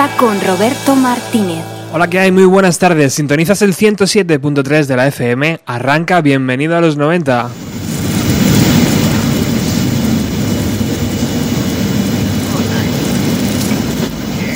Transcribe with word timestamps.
los 0.00 0.08
90 0.08 0.16
con 0.16 0.40
Roberto 0.40 0.96
Martínez. 0.96 1.62
Hola, 1.92 2.08
¿qué 2.08 2.20
hay? 2.20 2.32
Muy 2.32 2.44
buenas 2.44 2.78
tardes. 2.78 3.12
Sintonizas 3.14 3.60
el 3.62 3.74
107.3 3.74 4.86
de 4.86 4.96
la 4.96 5.06
FM. 5.08 5.60
Arranca, 5.66 6.20
bienvenido 6.22 6.76
a 6.76 6.80
los 6.80 6.96
90. 6.96 7.50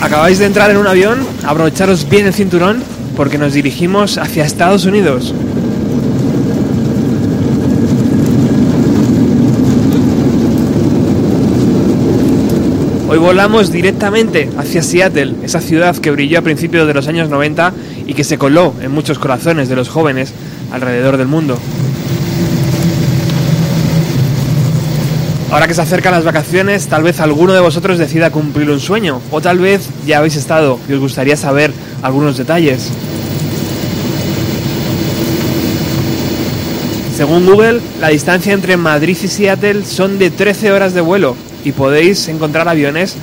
Acabáis 0.01 0.39
de 0.39 0.47
entrar 0.47 0.71
en 0.71 0.77
un 0.77 0.87
avión, 0.87 1.27
aprovecharos 1.45 2.09
bien 2.09 2.27
el 2.27 2.35
cinturón 2.35 2.83
porque 3.17 3.39
nos 3.39 3.53
dirigimos 3.53 4.19
hacia 4.19 4.45
Estados 4.45 4.85
Unidos. 4.85 5.35
Hoy 13.15 13.21
volamos 13.21 13.71
directamente 13.71 14.51
hacia 14.59 14.83
Seattle, 14.83 15.35
esa 15.45 15.61
ciudad 15.61 15.97
que 15.97 16.11
brilló 16.11 16.41
a 16.41 16.43
principios 16.43 16.85
de 16.89 16.95
los 16.95 17.07
años 17.07 17.29
90 17.29 17.73
y 18.09 18.15
que 18.15 18.25
se 18.25 18.39
coló 18.39 18.75
en 18.83 18.91
muchos 18.91 19.21
corazones 19.21 19.69
de 19.69 19.77
los 19.77 19.89
jóvenes 19.89 20.33
alrededor 20.73 21.17
del 21.17 21.29
mundo. 21.29 21.57
Ahora 25.53 25.69
que 25.69 25.75
se 25.75 25.83
acercan 25.83 26.11
las 26.11 26.25
vacaciones, 26.25 26.89
tal 26.89 27.05
vez 27.05 27.21
alguno 27.21 27.53
de 27.53 27.61
vosotros 27.61 27.99
decida 27.99 28.33
cumplir 28.33 28.69
un 28.69 28.81
sueño, 28.81 29.21
o 29.31 29.41
tal 29.41 29.61
vez 29.61 29.89
ya 30.05 30.19
habéis 30.19 30.35
estado 30.35 30.81
y 30.89 30.95
os 30.95 30.99
gustaría 30.99 31.37
saber 31.37 31.73
algunos 32.03 32.37
detalles. 32.37 32.91
Según 37.17 37.47
Google, 37.47 37.81
la 38.01 38.09
distancia 38.09 38.53
entre 38.53 38.77
Madrid 38.77 39.17
y 39.23 39.29
Seattle 39.29 39.85
son 39.85 40.19
de 40.19 40.33
13 40.33 40.73
horas 40.73 40.95
de 40.95 41.01
vuelo, 41.01 41.37
y 41.65 41.73
podéis 41.73 42.29
encontrar 42.29 42.69
aviones 42.69 43.17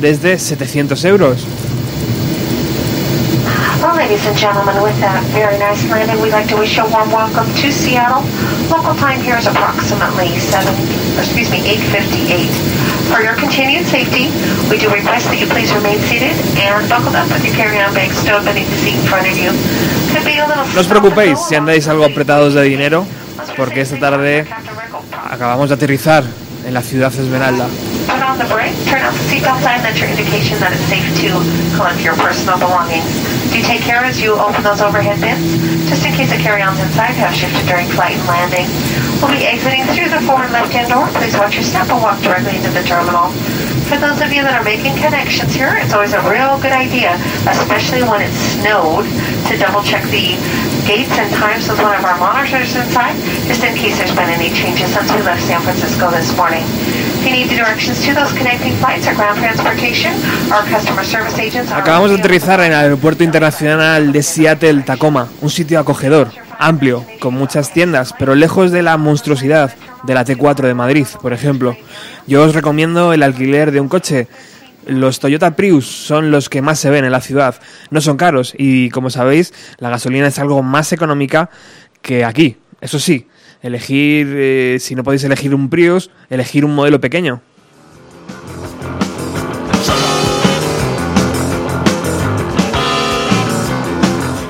desde 0.00 0.38
700 0.38 1.04
euros. 1.04 1.46
Well, 3.82 3.94
ladies 3.96 4.24
and 4.26 4.36
gentlemen, 4.36 4.82
with 4.82 4.98
that 5.00 5.22
very 5.36 5.58
nice 5.58 5.84
landing, 5.90 6.20
we'd 6.20 6.32
like 6.32 6.48
to 6.48 6.56
wish 6.56 6.76
you 6.76 6.84
a 6.84 6.90
warm 6.90 7.12
welcome 7.12 7.46
to 7.60 7.70
Seattle. 7.70 8.24
Local 8.72 8.94
time 8.96 9.20
here 9.20 9.36
is 9.36 9.46
approximately 9.46 10.32
7, 10.40 10.66
or 11.16 11.20
excuse 11.20 11.50
me, 11.50 11.60
8.58. 11.92 12.96
For 13.12 13.22
your 13.22 13.36
continued 13.36 13.86
safety, 13.86 14.32
we 14.68 14.78
do 14.78 14.90
request 14.90 15.30
that 15.30 15.38
you 15.38 15.46
please 15.46 15.70
remain 15.72 16.00
seated 16.08 16.34
and 16.58 16.88
buckled 16.88 17.14
up 17.14 17.30
with 17.30 17.44
your 17.44 17.54
carry-on 17.54 17.94
bag 17.94 18.10
stowed 18.10 18.44
beneath 18.44 18.66
the 18.66 18.80
seat 18.82 18.96
in 18.96 19.06
front 19.06 19.28
of 19.28 19.36
you. 19.38 19.52
Could 20.10 20.24
be 20.24 20.40
a 20.40 20.46
little 20.48 20.66
No 20.74 20.80
os 20.80 20.88
preocupéis 20.88 21.38
si 21.46 21.54
andáis 21.54 21.86
algo 21.86 22.04
apretados 22.04 22.54
de 22.54 22.62
dinero, 22.64 23.06
porque 23.56 23.82
esta 23.82 24.00
tarde 24.00 24.46
acabamos 25.30 25.68
de 25.68 25.74
aterrizar 25.76 26.24
en 26.66 26.74
la 26.74 26.82
ciudad 26.82 27.12
Esmeralda. 27.14 27.68
Put 28.06 28.22
on 28.22 28.38
the 28.38 28.46
brake, 28.46 28.78
turn 28.86 29.02
off 29.02 29.18
the 29.18 29.26
seatbelt 29.26 29.58
sign, 29.66 29.82
that's 29.82 29.98
your 29.98 30.06
indication 30.06 30.62
that 30.62 30.70
it's 30.70 30.86
safe 30.86 31.02
to 31.26 31.42
collect 31.74 31.98
your 32.06 32.14
personal 32.14 32.54
belongings. 32.54 33.02
Do 33.50 33.58
take 33.66 33.82
care 33.82 34.06
as 34.06 34.22
you 34.22 34.38
open 34.38 34.62
those 34.62 34.78
overhead 34.78 35.18
bins, 35.18 35.58
just 35.90 36.06
in 36.06 36.14
case 36.14 36.30
the 36.30 36.38
carry-ons 36.38 36.78
inside 36.78 37.18
have 37.18 37.34
shifted 37.34 37.66
during 37.66 37.90
flight 37.90 38.14
and 38.14 38.26
landing. 38.30 38.70
We'll 39.18 39.34
be 39.34 39.42
exiting 39.42 39.82
through 39.90 40.14
the 40.14 40.22
forward 40.22 40.54
left-hand 40.54 40.94
door. 40.94 41.10
Please 41.18 41.34
watch 41.34 41.58
your 41.58 41.66
step 41.66 41.90
and 41.90 41.98
walk 41.98 42.22
directly 42.22 42.54
into 42.54 42.70
the 42.70 42.86
terminal. 42.86 43.34
For 43.90 43.98
those 43.98 44.22
of 44.22 44.30
you 44.30 44.42
that 44.42 44.54
are 44.54 44.66
making 44.66 44.98
connections 44.98 45.54
here, 45.54 45.74
it's 45.78 45.94
always 45.94 46.14
a 46.14 46.22
real 46.26 46.58
good 46.62 46.74
idea, 46.74 47.18
especially 47.46 48.02
when 48.06 48.22
it's 48.22 48.38
snowed, 48.58 49.06
to 49.50 49.58
double 49.58 49.82
check 49.82 50.02
the 50.10 50.38
gates 50.86 51.14
and 51.18 51.30
times 51.34 51.66
with 51.66 51.78
one 51.82 51.94
of 51.94 52.02
our 52.06 52.18
monitors 52.18 52.74
inside, 52.74 53.14
just 53.46 53.62
in 53.62 53.74
case 53.74 53.98
there's 53.98 54.14
been 54.14 54.30
any 54.30 54.50
changes 54.54 54.90
since 54.94 55.10
we 55.10 55.22
left 55.22 55.42
San 55.42 55.62
Francisco 55.62 56.10
this 56.10 56.30
morning. 56.34 56.66
Acabamos 61.74 62.10
de 62.10 62.16
aterrizar 62.18 62.60
en 62.60 62.66
el 62.66 62.74
aeropuerto 62.74 63.24
internacional 63.24 64.12
de 64.12 64.22
Seattle 64.22 64.82
Tacoma, 64.82 65.28
un 65.40 65.50
sitio 65.50 65.80
acogedor, 65.80 66.30
amplio, 66.58 67.04
con 67.18 67.34
muchas 67.34 67.72
tiendas, 67.72 68.14
pero 68.16 68.36
lejos 68.36 68.70
de 68.70 68.82
la 68.82 68.96
monstruosidad 68.96 69.74
de 70.04 70.14
la 70.14 70.24
T4 70.24 70.66
de 70.66 70.74
Madrid, 70.74 71.06
por 71.20 71.32
ejemplo. 71.32 71.76
Yo 72.28 72.44
os 72.44 72.54
recomiendo 72.54 73.12
el 73.12 73.24
alquiler 73.24 73.72
de 73.72 73.80
un 73.80 73.88
coche. 73.88 74.28
Los 74.86 75.18
Toyota 75.18 75.56
Prius 75.56 75.84
son 75.86 76.30
los 76.30 76.48
que 76.48 76.62
más 76.62 76.78
se 76.78 76.90
ven 76.90 77.04
en 77.04 77.10
la 77.10 77.20
ciudad. 77.20 77.56
No 77.90 78.00
son 78.00 78.16
caros 78.16 78.54
y, 78.56 78.88
como 78.90 79.10
sabéis, 79.10 79.52
la 79.78 79.90
gasolina 79.90 80.28
es 80.28 80.38
algo 80.38 80.62
más 80.62 80.92
económica 80.92 81.50
que 82.02 82.24
aquí. 82.24 82.56
Eso 82.80 83.00
sí, 83.00 83.26
elegir, 83.66 84.26
eh, 84.30 84.78
si 84.80 84.94
no 84.94 85.04
podéis 85.04 85.24
elegir 85.24 85.54
un 85.54 85.68
Prius, 85.68 86.10
elegir 86.30 86.64
un 86.64 86.74
modelo 86.74 87.00
pequeño. 87.00 87.42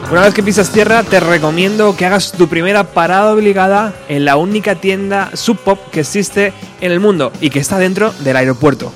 Una 0.09 0.21
vez 0.21 0.34
que 0.34 0.43
pisas 0.43 0.71
tierra, 0.71 1.03
te 1.03 1.19
recomiendo 1.19 1.97
que 1.97 2.06
hagas 2.06 2.31
tu 2.31 2.47
primera 2.47 2.84
parada 2.84 3.34
obligada 3.34 3.93
en 4.09 4.25
la 4.25 4.37
única 4.37 4.77
tienda 4.77 5.31
Sub 5.34 5.59
Pop 5.59 5.81
que 5.91 6.00
existe 6.00 6.53
en 6.81 6.93
el 6.93 7.00
mundo 7.00 7.33
y 7.41 7.50
que 7.50 7.59
está 7.59 7.77
dentro 7.78 8.12
del 8.21 8.37
aeropuerto. 8.37 8.93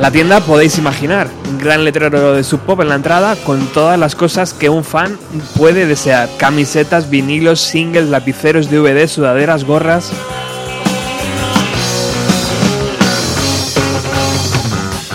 La 0.00 0.10
tienda 0.10 0.40
podéis 0.40 0.78
imaginar, 0.78 1.28
gran 1.60 1.84
letrero 1.84 2.34
de 2.34 2.42
Sub 2.42 2.60
Pop 2.60 2.80
en 2.80 2.88
la 2.88 2.94
entrada 2.94 3.36
con 3.36 3.66
todas 3.68 3.98
las 3.98 4.14
cosas 4.14 4.54
que 4.54 4.68
un 4.68 4.84
fan 4.84 5.18
puede 5.56 5.86
desear. 5.86 6.28
Camisetas, 6.38 7.10
vinilos, 7.10 7.60
singles, 7.60 8.08
lapiceros, 8.08 8.70
DVD, 8.70 9.06
sudaderas, 9.06 9.64
gorras. 9.64 10.10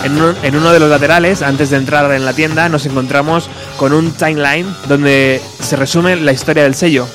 En 0.04 0.12
uno, 0.12 0.34
en 0.42 0.56
uno 0.56 0.72
de 0.72 0.78
los 0.78 0.88
laterales, 0.88 1.42
antes 1.42 1.70
de 1.70 1.78
entrar 1.78 2.12
en 2.12 2.24
la 2.24 2.32
tienda, 2.32 2.68
nos 2.68 2.86
encontramos 2.86 3.50
con 3.76 3.92
un 3.92 4.12
timeline 4.12 4.66
donde 4.88 5.42
se 5.60 5.74
resume 5.74 6.16
la 6.16 6.32
historia 6.32 6.62
del 6.62 6.74
sello. 6.74 7.08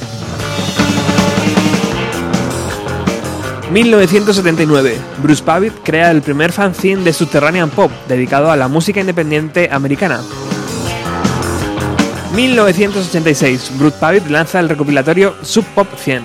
1979, 3.72 4.98
Bruce 5.24 5.42
Pavitt 5.42 5.74
crea 5.82 6.12
el 6.12 6.22
primer 6.22 6.52
fanzine 6.52 7.04
de 7.04 7.14
Subterranean 7.14 7.70
Pop 7.70 7.90
dedicado 8.10 8.52
a 8.52 8.58
la 8.58 8.68
música 8.68 9.00
independiente 9.00 9.70
americana. 9.72 10.20
1986, 12.36 13.72
Bruce 13.78 13.98
Pavitt 13.98 14.28
lanza 14.28 14.60
el 14.60 14.68
recopilatorio 14.68 15.36
Sub 15.42 15.64
Pop 15.74 15.88
100. 15.96 16.22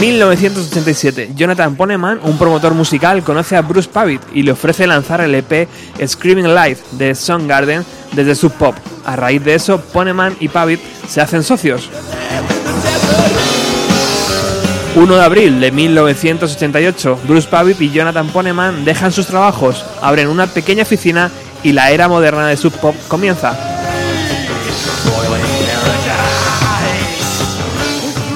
1987, 0.00 1.30
Jonathan 1.36 1.76
Poneman, 1.76 2.18
un 2.24 2.36
promotor 2.36 2.74
musical, 2.74 3.22
conoce 3.22 3.56
a 3.56 3.62
Bruce 3.62 3.88
Pavitt 3.88 4.22
y 4.34 4.42
le 4.42 4.50
ofrece 4.50 4.84
lanzar 4.88 5.20
el 5.20 5.34
EP 5.36 5.68
Screaming 6.04 6.48
Live 6.48 6.78
de 6.92 7.14
Soundgarden 7.14 7.84
desde 8.12 8.34
Sub 8.34 8.52
Pop. 8.54 8.74
A 9.04 9.14
raíz 9.14 9.44
de 9.44 9.54
eso, 9.54 9.80
Poneman 9.80 10.36
y 10.40 10.48
Pavitt 10.48 10.80
se 11.06 11.20
hacen 11.20 11.44
socios. 11.44 11.88
1 14.96 15.14
de 15.14 15.22
abril 15.22 15.60
de 15.60 15.70
1988, 15.70 17.20
Bruce 17.28 17.48
Pavitt 17.48 17.80
y 17.80 17.90
Jonathan 17.90 18.26
Poneman 18.28 18.84
dejan 18.84 19.12
sus 19.12 19.26
trabajos, 19.26 19.84
abren 20.02 20.26
una 20.26 20.48
pequeña 20.48 20.82
oficina 20.82 21.30
y 21.62 21.72
la 21.72 21.92
era 21.92 22.08
moderna 22.08 22.48
de 22.48 22.56
Sub 22.56 22.72
Pop 22.72 22.96
comienza. 23.06 23.56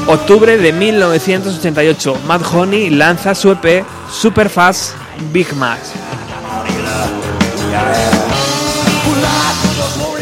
Octubre 0.06 0.56
de 0.56 0.72
1988, 0.72 2.18
Mad 2.26 2.42
Honey 2.52 2.90
lanza 2.90 3.34
su 3.34 3.50
EP 3.50 3.84
Superfast 4.12 4.92
Big 5.32 5.52
Max. 5.54 5.90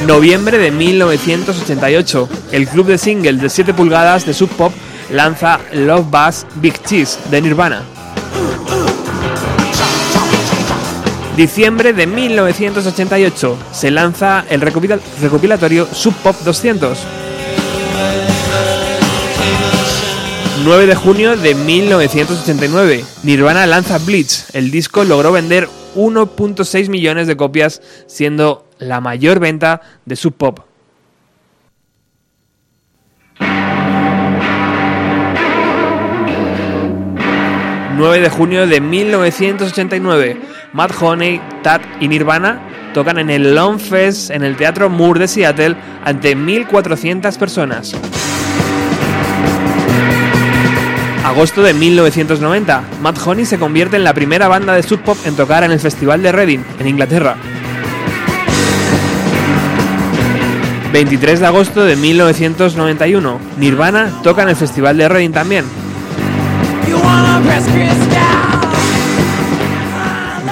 Noviembre 0.06 0.56
de 0.56 0.70
1988, 0.70 2.28
el 2.52 2.68
club 2.68 2.86
de 2.86 2.96
singles 2.96 3.40
de 3.40 3.50
7 3.50 3.74
pulgadas 3.74 4.24
de 4.24 4.32
Sub 4.32 4.48
Pop 4.48 4.72
lanza 5.12 5.60
Love 5.72 6.06
Buzz 6.10 6.46
Big 6.56 6.82
Cheese 6.84 7.18
de 7.30 7.40
Nirvana. 7.40 7.82
Diciembre 11.36 11.92
de 11.92 12.06
1988 12.06 13.56
se 13.72 13.90
lanza 13.90 14.44
el 14.50 14.60
recopilatorio 14.60 15.86
Sub 15.92 16.14
Pop 16.16 16.36
200. 16.44 16.98
9 20.64 20.86
de 20.86 20.94
junio 20.94 21.36
de 21.36 21.54
1989, 21.54 23.04
Nirvana 23.24 23.66
lanza 23.66 23.98
Bleach. 23.98 24.44
El 24.52 24.70
disco 24.70 25.02
logró 25.04 25.32
vender 25.32 25.68
1.6 25.96 26.88
millones 26.88 27.26
de 27.26 27.36
copias, 27.36 27.82
siendo 28.06 28.64
la 28.78 29.00
mayor 29.00 29.40
venta 29.40 29.80
de 30.04 30.14
Sub 30.14 30.34
Pop. 30.34 30.71
9 37.96 38.20
de 38.20 38.28
junio 38.30 38.66
de 38.66 38.80
1989, 38.80 40.40
Matt 40.72 40.92
Honey, 41.00 41.40
Tat 41.62 41.82
y 42.00 42.08
Nirvana 42.08 42.60
tocan 42.94 43.18
en 43.18 43.30
el 43.30 43.54
Long 43.54 43.78
Fest 43.78 44.30
en 44.30 44.42
el 44.42 44.56
Teatro 44.56 44.88
Moore 44.88 45.20
de 45.20 45.28
Seattle 45.28 45.76
ante 46.04 46.36
1.400 46.36 47.38
personas. 47.38 47.94
Agosto 51.24 51.62
de 51.62 51.72
1990, 51.74 52.82
Matt 53.00 53.18
Honey 53.24 53.44
se 53.44 53.58
convierte 53.58 53.96
en 53.96 54.04
la 54.04 54.14
primera 54.14 54.48
banda 54.48 54.74
de 54.74 54.82
Sub 54.82 55.00
Pop 55.00 55.16
en 55.24 55.36
tocar 55.36 55.62
en 55.62 55.70
el 55.70 55.80
Festival 55.80 56.22
de 56.22 56.32
Reading, 56.32 56.60
en 56.78 56.88
Inglaterra. 56.88 57.36
23 60.92 61.40
de 61.40 61.46
agosto 61.46 61.84
de 61.84 61.96
1991, 61.96 63.40
Nirvana 63.58 64.10
toca 64.22 64.42
en 64.42 64.50
el 64.50 64.56
Festival 64.56 64.98
de 64.98 65.08
Reading 65.08 65.32
también. 65.32 65.81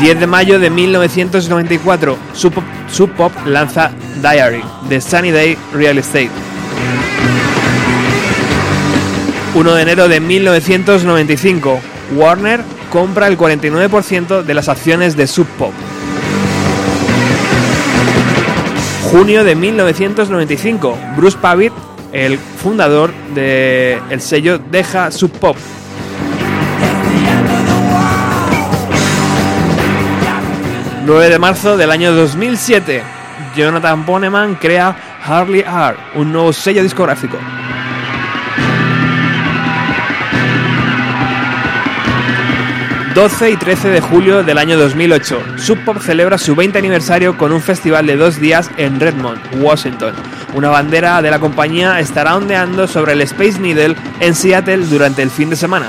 10 0.00 0.18
de 0.18 0.26
mayo 0.26 0.58
de 0.58 0.70
1994, 0.70 2.16
Sub 2.32 3.10
Pop, 3.10 3.32
lanza 3.44 3.90
Diary 4.22 4.62
de 4.88 5.00
Sunny 5.00 5.30
Day 5.30 5.58
Real 5.74 5.98
Estate. 5.98 6.30
1 9.54 9.74
de 9.74 9.82
enero 9.82 10.08
de 10.08 10.20
1995, 10.20 11.80
Warner 12.16 12.62
compra 12.90 13.26
el 13.26 13.36
49% 13.36 14.42
de 14.42 14.54
las 14.54 14.70
acciones 14.70 15.16
de 15.16 15.26
Sub 15.26 15.46
Pop. 15.58 15.72
Junio 19.10 19.44
de 19.44 19.54
1995, 19.54 20.96
Bruce 21.16 21.36
Pavitt, 21.38 21.72
el 22.12 22.38
fundador 22.38 23.12
del 23.34 24.20
sello, 24.20 24.58
deja 24.70 25.10
Sub 25.10 25.30
Pop 25.32 25.56
9 31.10 31.28
de 31.28 31.40
marzo 31.40 31.76
del 31.76 31.90
año 31.90 32.12
2007, 32.12 33.02
Jonathan 33.56 34.06
Poneman 34.06 34.54
crea 34.54 34.94
Harley 35.26 35.64
Art, 35.66 35.98
un 36.14 36.30
nuevo 36.30 36.52
sello 36.52 36.84
discográfico. 36.84 37.36
...12 43.12 43.54
y 43.54 43.56
13 43.56 43.88
de 43.88 44.00
julio 44.00 44.44
del 44.44 44.56
año 44.56 44.78
2008... 44.78 45.58
Sub 45.58 45.84
Pop 45.84 45.98
celebra 45.98 46.38
su 46.38 46.54
20 46.54 46.78
aniversario 46.78 47.36
con 47.36 47.50
un 47.50 47.60
festival 47.60 48.06
de 48.06 48.16
dos 48.16 48.38
días 48.38 48.70
en 48.76 49.00
Redmond, 49.00 49.40
Washington. 49.60 50.14
Una 50.54 50.68
bandera 50.68 51.20
de 51.20 51.32
la 51.32 51.40
compañía 51.40 51.98
estará 51.98 52.36
ondeando 52.36 52.86
sobre 52.86 53.14
el 53.14 53.22
Space 53.22 53.58
Needle 53.58 53.96
en 54.20 54.36
Seattle 54.36 54.86
durante 54.86 55.22
el 55.22 55.30
fin 55.30 55.50
de 55.50 55.56
semana. 55.56 55.88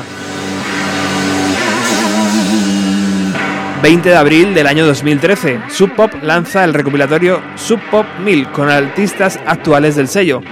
20 3.81 4.09
de 4.09 4.15
abril 4.15 4.53
del 4.53 4.67
año 4.67 4.85
2013, 4.85 5.59
Sub 5.69 5.95
Pop 5.95 6.11
lanza 6.21 6.63
el 6.63 6.73
recopilatorio 6.73 7.41
Sub 7.55 7.79
Pop 7.89 8.05
1000 8.23 8.51
con 8.51 8.69
artistas 8.69 9.39
actuales 9.47 9.95
del 9.95 10.07
sello, 10.07 10.43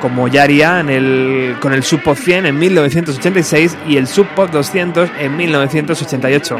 como 0.00 0.26
ya 0.26 0.44
haría 0.44 0.82
con 1.60 1.74
el 1.74 1.82
Sub 1.82 2.02
Pop 2.02 2.16
100 2.16 2.46
en 2.46 2.58
1986 2.58 3.76
y 3.86 3.98
el 3.98 4.06
Sub 4.06 4.26
Pop 4.34 4.50
200 4.50 5.10
en 5.18 5.36
1988. 5.36 6.56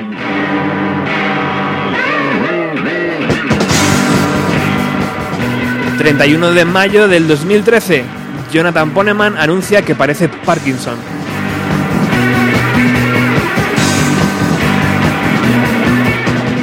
...31 5.99 6.53
de 6.53 6.65
mayo 6.65 7.09
del 7.09 7.27
2013... 7.27 8.05
...Jonathan 8.53 8.91
Poneman 8.93 9.37
anuncia 9.37 9.83
que 9.83 9.97
parece 9.97 10.29
Parkinson... 10.29 11.18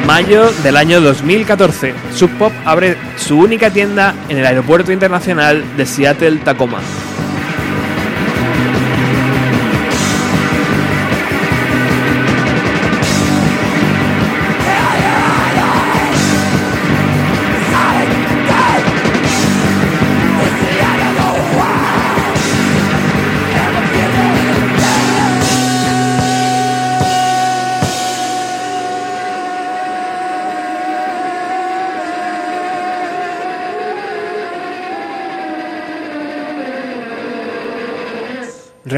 Mayo 0.06 0.52
del 0.62 0.78
año 0.78 1.02
2014, 1.02 1.96
Sub 2.14 2.30
Pop 2.38 2.54
abre 2.64 2.96
su 3.18 3.40
única 3.40 3.72
tienda 3.72 4.14
en 4.30 4.38
el 4.38 4.46
aeropuerto 4.46 4.92
internacional 4.92 5.64
de 5.76 5.86
Seattle 5.88 6.42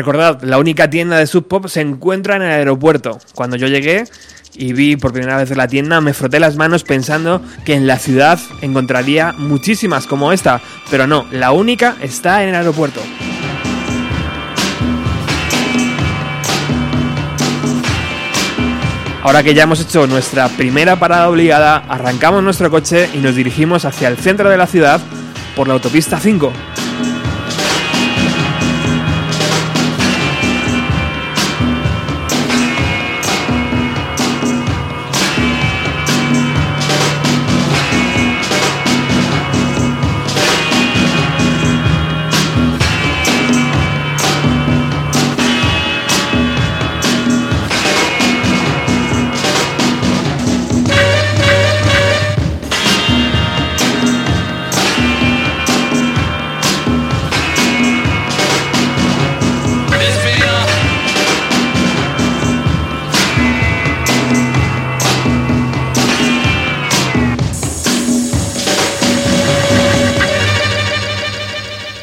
'Recordad, 0.08 0.42
la 0.44 0.58
única 0.58 0.90
tienda 0.90 1.18
de 1.18 1.28
Sub 1.28 1.50
Pop 1.50 1.68
se 1.68 1.82
encuentra 1.82 2.38
en 2.38 2.44
el 2.44 2.52
aeropuerto. 2.52 3.20
Cuando 3.36 3.58
yo 3.58 3.68
llegué 3.68 4.06
y 4.56 4.72
vi 4.72 4.96
por 4.96 5.12
primera 5.12 5.36
vez 5.36 5.54
la 5.58 5.68
tienda, 5.68 6.00
me 6.00 6.14
froté 6.14 6.40
las 6.40 6.56
manos 6.56 6.86
pensando 6.86 7.42
que 7.66 7.74
en 7.74 7.88
la 7.88 8.00
ciudad 8.00 8.40
encontraría 8.62 9.34
muchísimas 9.34 10.08
como 10.08 10.32
esta, 10.32 10.62
pero 10.90 11.08
no, 11.08 11.26
la 11.34 11.52
única 11.52 11.98
está 12.02 12.42
en 12.42 12.50
el 12.50 12.56
aeropuerto. 12.56 13.02
Ahora 19.24 19.44
que 19.44 19.54
ya 19.54 19.64
hemos 19.64 19.82
hecho 19.82 20.08
nuestra 20.08 20.48
primera 20.48 20.98
parada 20.98 21.28
obligada, 21.28 21.84
arrancamos 21.90 22.42
nuestro 22.42 22.72
coche 22.72 23.10
y 23.14 23.18
nos 23.18 23.36
dirigimos 23.36 23.84
hacia 23.84 24.08
el 24.08 24.16
centro 24.16 24.50
de 24.50 24.56
la 24.56 24.68
ciudad 24.68 25.02
por 25.54 25.68
la 25.68 25.74
autopista 25.74 26.18
5. 26.18 26.54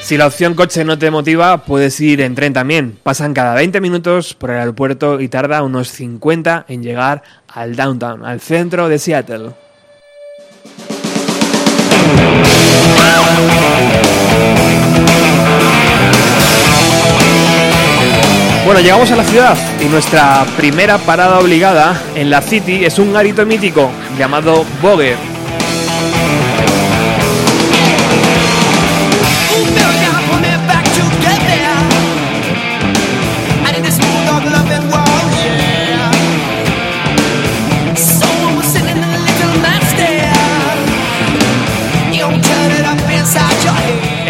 Si 0.04 0.18
la 0.18 0.26
opción 0.26 0.52
coche 0.52 0.84
no 0.84 0.98
te 0.98 1.10
motiva, 1.10 1.64
puedes 1.64 1.98
ir 1.98 2.20
en 2.20 2.34
tren 2.34 2.52
también. 2.52 2.98
Pasan 3.02 3.32
cada 3.32 3.54
20 3.54 3.80
minutos 3.80 4.34
por 4.34 4.50
el 4.50 4.58
aeropuerto 4.58 5.18
y 5.18 5.28
tarda 5.28 5.62
unos 5.62 5.88
50 5.88 6.66
en 6.68 6.82
llegar 6.82 7.22
al 7.48 7.74
downtown, 7.74 8.22
al 8.22 8.38
centro 8.42 8.90
de 8.90 8.98
Seattle. 8.98 9.52
Bueno, 18.66 18.80
llegamos 18.80 19.10
a 19.10 19.16
la 19.16 19.24
ciudad 19.24 19.56
y 19.80 19.86
nuestra 19.86 20.44
primera 20.58 20.98
parada 20.98 21.38
obligada 21.38 21.98
en 22.14 22.28
la 22.28 22.42
City 22.42 22.84
es 22.84 22.98
un 22.98 23.14
garito 23.14 23.46
mítico 23.46 23.90
llamado 24.18 24.66
Bogue 24.82 25.16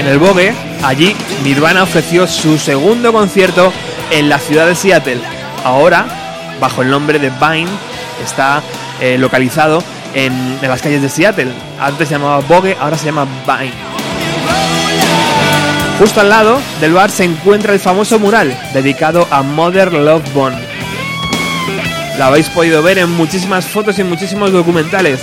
En 0.04 0.10
el 0.10 0.18
Vogue, 0.18 0.52
allí 0.82 1.16
Nirvana 1.44 1.82
ofreció 1.82 2.26
su 2.26 2.58
segundo 2.58 3.10
concierto 3.10 3.72
en 4.10 4.28
la 4.28 4.38
ciudad 4.38 4.66
de 4.66 4.74
Seattle. 4.74 5.18
Ahora, 5.64 6.04
bajo 6.60 6.82
el 6.82 6.90
nombre 6.90 7.18
de 7.18 7.30
Vine, 7.30 7.70
está 8.22 8.62
eh, 9.00 9.16
localizado 9.16 9.82
en, 10.12 10.58
las 10.60 10.82
calles 10.82 11.00
de 11.00 11.08
Seattle. 11.08 11.50
Antes 11.80 12.08
se 12.08 12.16
llamaba 12.16 12.40
Vogue, 12.40 12.76
ahora 12.78 12.98
se 12.98 13.06
llama 13.06 13.26
Vine. 13.46 13.72
Justo 15.98 16.20
al 16.20 16.28
lado 16.28 16.60
del 16.82 16.92
bar 16.92 17.10
se 17.10 17.24
encuentra 17.24 17.72
el 17.72 17.80
famoso 17.80 18.18
mural 18.18 18.54
dedicado 18.74 19.26
a 19.30 19.40
Mother 19.40 19.90
Love 19.90 20.34
Bone. 20.34 20.58
Lo 22.18 22.24
habéis 22.26 22.50
podido 22.50 22.82
ver 22.82 22.98
en 22.98 23.10
muchísimas 23.10 23.64
fotos 23.64 23.96
y 23.96 24.02
en 24.02 24.10
muchísimos 24.10 24.52
documentales. 24.52 25.20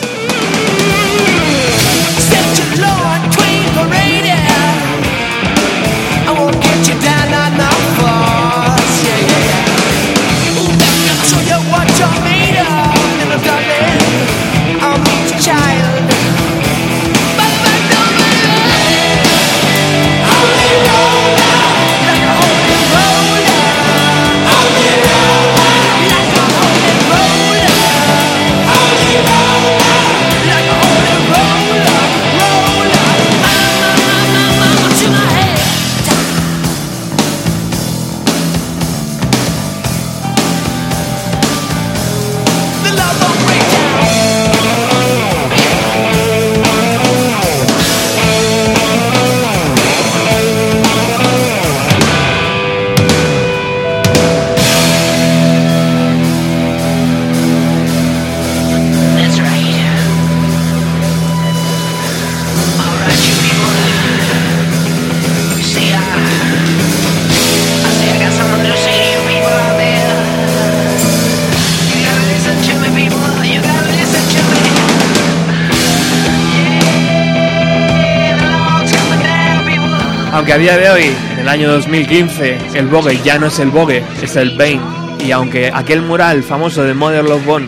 Aunque 80.42 80.54
a 80.54 80.58
día 80.58 80.76
de 80.76 80.90
hoy, 80.90 81.04
en 81.34 81.40
el 81.42 81.48
año 81.48 81.72
2015, 81.72 82.58
el 82.74 82.88
Vogue 82.88 83.16
ya 83.24 83.38
no 83.38 83.46
es 83.46 83.60
el 83.60 83.70
Vogue, 83.70 84.04
es 84.24 84.36
el 84.36 84.58
Bane. 84.58 84.82
Y 85.24 85.30
aunque 85.30 85.70
aquel 85.72 86.02
mural 86.02 86.42
famoso 86.42 86.82
de 86.82 86.96
Modern 86.96 87.28
Love 87.28 87.46
Bone 87.46 87.68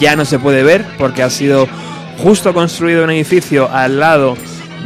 ya 0.00 0.16
no 0.16 0.24
se 0.24 0.40
puede 0.40 0.64
ver 0.64 0.84
porque 0.98 1.22
ha 1.22 1.30
sido 1.30 1.68
justo 2.16 2.52
construido 2.52 3.04
un 3.04 3.10
edificio 3.10 3.70
al 3.72 4.00
lado 4.00 4.36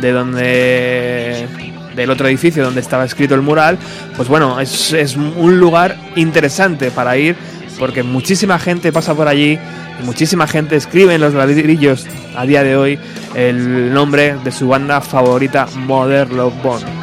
de 0.02 0.12
donde 0.12 1.48
del 1.96 2.10
otro 2.10 2.28
edificio 2.28 2.64
donde 2.64 2.82
estaba 2.82 3.06
escrito 3.06 3.34
el 3.34 3.40
mural, 3.40 3.78
pues 4.14 4.28
bueno, 4.28 4.60
es, 4.60 5.16
un 5.16 5.58
lugar 5.58 5.96
interesante 6.16 6.90
para 6.90 7.16
ir 7.16 7.34
porque 7.78 8.02
muchísima 8.02 8.58
gente 8.58 8.92
pasa 8.92 9.14
por 9.14 9.26
allí 9.26 9.58
muchísima 10.04 10.46
gente 10.46 10.76
escribe 10.76 11.14
en 11.14 11.22
los 11.22 11.32
ladrillos 11.32 12.06
a 12.36 12.44
día 12.44 12.62
de 12.62 12.76
hoy 12.76 12.98
el 13.34 13.94
nombre 13.94 14.36
de 14.44 14.52
su 14.52 14.68
banda 14.68 15.00
favorita, 15.00 15.66
Modern 15.86 16.36
Love 16.36 16.62
Bone. 16.62 17.01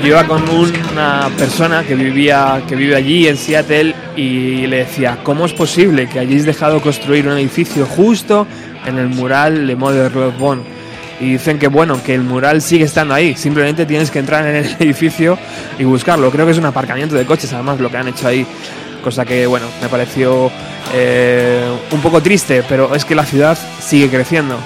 Yo 0.00 0.08
iba 0.08 0.24
con 0.24 0.44
una 0.92 1.28
persona 1.36 1.82
que 1.82 1.96
vivía 1.96 2.62
que 2.68 2.76
vive 2.76 2.94
allí 2.94 3.26
en 3.26 3.36
Seattle 3.36 3.94
y 4.14 4.68
le 4.68 4.78
decía, 4.78 5.18
¿cómo 5.24 5.46
es 5.46 5.52
posible 5.52 6.06
que 6.06 6.20
hayáis 6.20 6.44
dejado 6.44 6.80
construir 6.80 7.26
un 7.26 7.36
edificio 7.36 7.84
justo 7.84 8.46
en 8.84 8.98
el 8.98 9.08
mural 9.08 9.66
de 9.66 9.74
Mother 9.74 10.14
Love 10.14 10.38
Bone? 10.38 10.62
Y 11.18 11.32
dicen 11.32 11.58
que 11.58 11.66
bueno, 11.66 12.00
que 12.04 12.14
el 12.14 12.22
mural 12.22 12.62
sigue 12.62 12.84
estando 12.84 13.14
ahí, 13.14 13.34
simplemente 13.34 13.86
tienes 13.86 14.12
que 14.12 14.20
entrar 14.20 14.46
en 14.46 14.54
el 14.54 14.76
edificio 14.78 15.36
y 15.80 15.84
buscarlo. 15.84 16.30
Creo 16.30 16.46
que 16.46 16.52
es 16.52 16.58
un 16.58 16.66
aparcamiento 16.66 17.16
de 17.16 17.26
coches, 17.26 17.52
además, 17.52 17.80
lo 17.80 17.90
que 17.90 17.96
han 17.96 18.06
hecho 18.06 18.28
ahí 18.28 18.46
cosa 19.06 19.24
que 19.24 19.46
bueno, 19.46 19.66
me 19.80 19.88
pareció 19.88 20.50
eh, 20.92 21.64
un 21.92 22.00
poco 22.00 22.20
triste, 22.20 22.64
pero 22.68 22.92
es 22.92 23.04
que 23.04 23.14
la 23.14 23.24
ciudad 23.24 23.56
sigue 23.80 24.08
creciendo. 24.08 24.58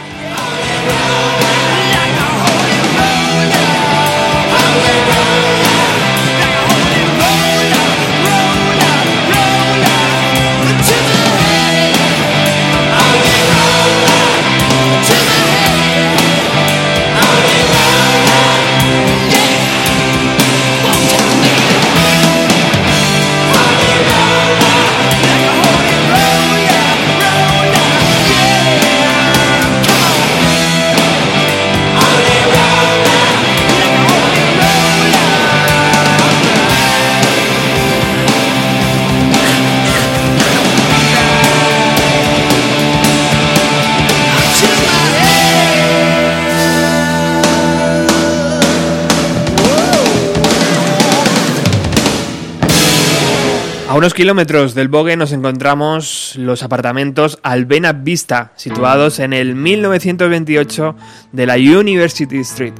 Unos 54.01 54.15
kilómetros 54.15 54.75
del 54.75 54.89
Bogue 54.89 55.15
nos 55.19 55.31
encontramos 55.31 56.33
los 56.39 56.63
apartamentos 56.63 57.39
Albena 57.43 57.93
Vista, 57.93 58.55
situados 58.57 59.19
en 59.19 59.35
el 59.35 59.55
1928 59.55 60.97
de 61.33 61.47
la 61.47 61.57
University 61.57 62.39
Street. 62.39 62.73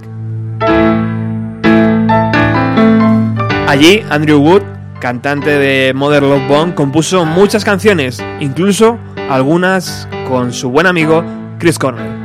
Allí, 3.69 4.03
Andrew 4.09 4.41
Wood, 4.41 4.63
cantante 4.99 5.51
de 5.51 5.93
Mother 5.93 6.23
Love 6.23 6.49
Bone, 6.49 6.75
compuso 6.75 7.27
muchas 7.27 7.67
canciones, 7.67 8.25
incluso 8.41 8.99
algunas 9.29 10.09
con 10.27 10.55
su 10.55 10.71
buen 10.71 10.87
amigo 10.87 11.23
Chris 11.59 11.79
Cornell. 11.79 12.20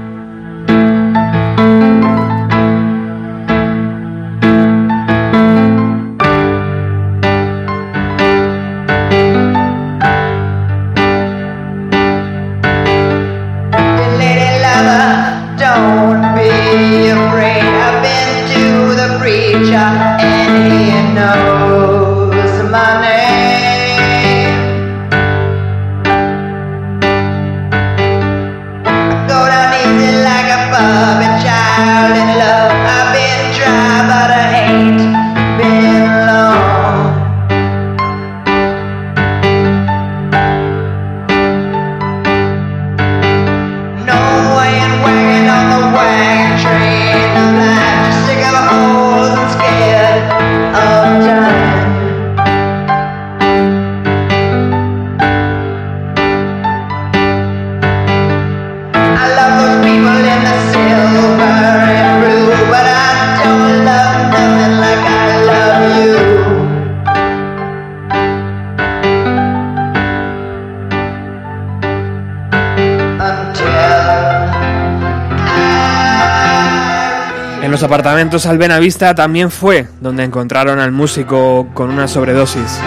Apartamentos 78.36 78.46
al 78.48 78.58
Benavista 78.58 79.16
también 79.16 79.50
fue 79.50 79.88
donde 80.02 80.24
encontraron 80.24 80.80
al 80.80 80.92
músico 80.92 81.70
con 81.74 81.90
una 81.90 82.08
sobredosis. 82.08 82.82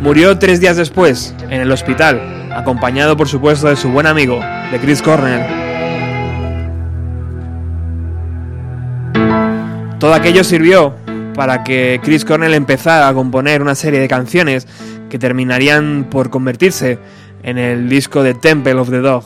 Murió 0.00 0.38
tres 0.38 0.60
días 0.60 0.76
después, 0.76 1.34
en 1.50 1.60
el 1.60 1.70
hospital, 1.70 2.50
acompañado 2.52 3.16
por 3.16 3.28
supuesto 3.28 3.68
de 3.68 3.76
su 3.76 3.90
buen 3.90 4.06
amigo, 4.06 4.40
de 4.72 4.78
Chris 4.80 5.02
Cornell. 5.02 5.42
Todo 10.00 10.14
aquello 10.14 10.42
sirvió 10.42 10.96
para 11.34 11.62
que 11.62 12.00
Chris 12.02 12.24
Cornell 12.24 12.54
empezara 12.54 13.08
a 13.08 13.14
componer 13.14 13.62
una 13.62 13.76
serie 13.76 14.00
de 14.00 14.08
canciones 14.08 14.66
que 15.08 15.18
terminarían 15.18 16.08
por 16.10 16.30
convertirse 16.30 16.98
en 17.44 17.58
el 17.58 17.88
disco 17.88 18.22
de 18.24 18.34
Temple 18.34 18.74
of 18.74 18.90
the 18.90 18.98
Dog. 18.98 19.24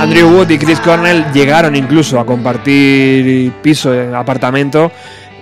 Andrew 0.00 0.28
Wood 0.30 0.50
y 0.50 0.58
Chris 0.58 0.80
Cornell 0.80 1.24
llegaron 1.32 1.76
incluso 1.76 2.18
a 2.18 2.24
compartir 2.24 3.52
piso, 3.62 3.92
apartamento, 4.16 4.90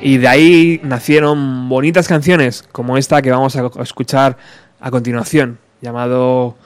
y 0.02 0.18
de 0.18 0.28
ahí 0.28 0.80
nacieron 0.82 1.68
bonitas 1.68 2.08
canciones 2.08 2.64
como 2.72 2.98
esta 2.98 3.22
que 3.22 3.30
vamos 3.30 3.56
a 3.56 3.70
escuchar 3.82 4.36
a 4.80 4.90
continuación, 4.90 5.58
llamado 5.80 6.56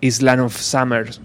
Island 0.00 0.42
of 0.42 0.56
Summers. 0.56 1.20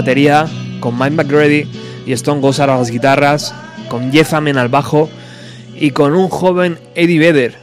Batería, 0.00 0.46
con 0.80 0.98
Mike 0.98 1.10
McGrady 1.10 1.70
y 2.06 2.12
Stone 2.14 2.40
Gossard 2.40 2.70
a 2.70 2.78
las 2.78 2.90
guitarras, 2.90 3.54
con 3.90 4.10
Jeff 4.10 4.32
Amen 4.32 4.56
al 4.56 4.70
bajo 4.70 5.10
y 5.74 5.90
con 5.90 6.14
un 6.14 6.30
joven 6.30 6.78
Eddie 6.94 7.18
Vedder 7.18 7.58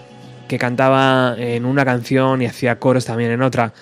que 0.48 0.60
cantaba 0.60 1.34
en 1.36 1.66
una 1.66 1.84
canción 1.84 2.44
y 2.44 2.46
hacía 2.46 2.78
coros 2.78 3.06
también 3.06 3.32
en 3.32 3.42
otra. 3.42 3.74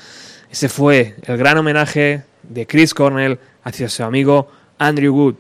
Ese 0.50 0.70
fue 0.70 1.16
el 1.24 1.36
gran 1.36 1.58
homenaje 1.58 2.24
de 2.44 2.66
Chris 2.66 2.94
Cornell 2.94 3.40
hacia 3.62 3.90
su 3.90 4.04
amigo 4.06 4.48
Andrew 4.80 5.14
Wood. 5.14 5.36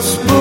just 0.00 0.39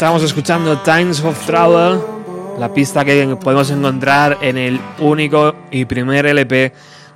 estábamos 0.00 0.22
escuchando 0.22 0.78
Times 0.78 1.22
of 1.22 1.38
Trouble, 1.44 2.00
la 2.58 2.72
pista 2.72 3.04
que 3.04 3.36
podemos 3.38 3.70
encontrar 3.70 4.38
en 4.40 4.56
el 4.56 4.80
único 4.98 5.54
y 5.70 5.84
primer 5.84 6.24
LP 6.24 6.72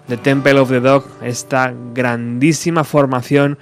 de 0.07 0.17
Temple 0.19 0.59
of 0.59 0.69
the 0.69 0.81
Dog, 0.81 1.07
esta 1.23 1.73
grandísima 1.95 2.85
formación 2.85 3.59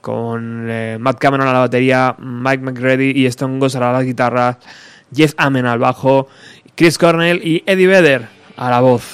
con 0.00 0.66
eh, 0.68 0.96
Matt 0.98 1.20
Cameron 1.20 1.46
a 1.46 1.52
la 1.52 1.60
batería, 1.60 2.16
Mike 2.18 2.64
McReady 2.64 3.12
y 3.14 3.26
Stone 3.26 3.64
a 3.64 3.92
la 3.92 4.02
guitarra, 4.02 4.58
Jeff 5.14 5.34
Amen 5.36 5.66
al 5.66 5.78
bajo, 5.78 6.26
Chris 6.74 6.98
Cornell 6.98 7.40
y 7.46 7.62
Eddie 7.66 7.86
Vedder 7.86 8.28
a 8.56 8.70
la 8.70 8.80
voz. 8.80 9.04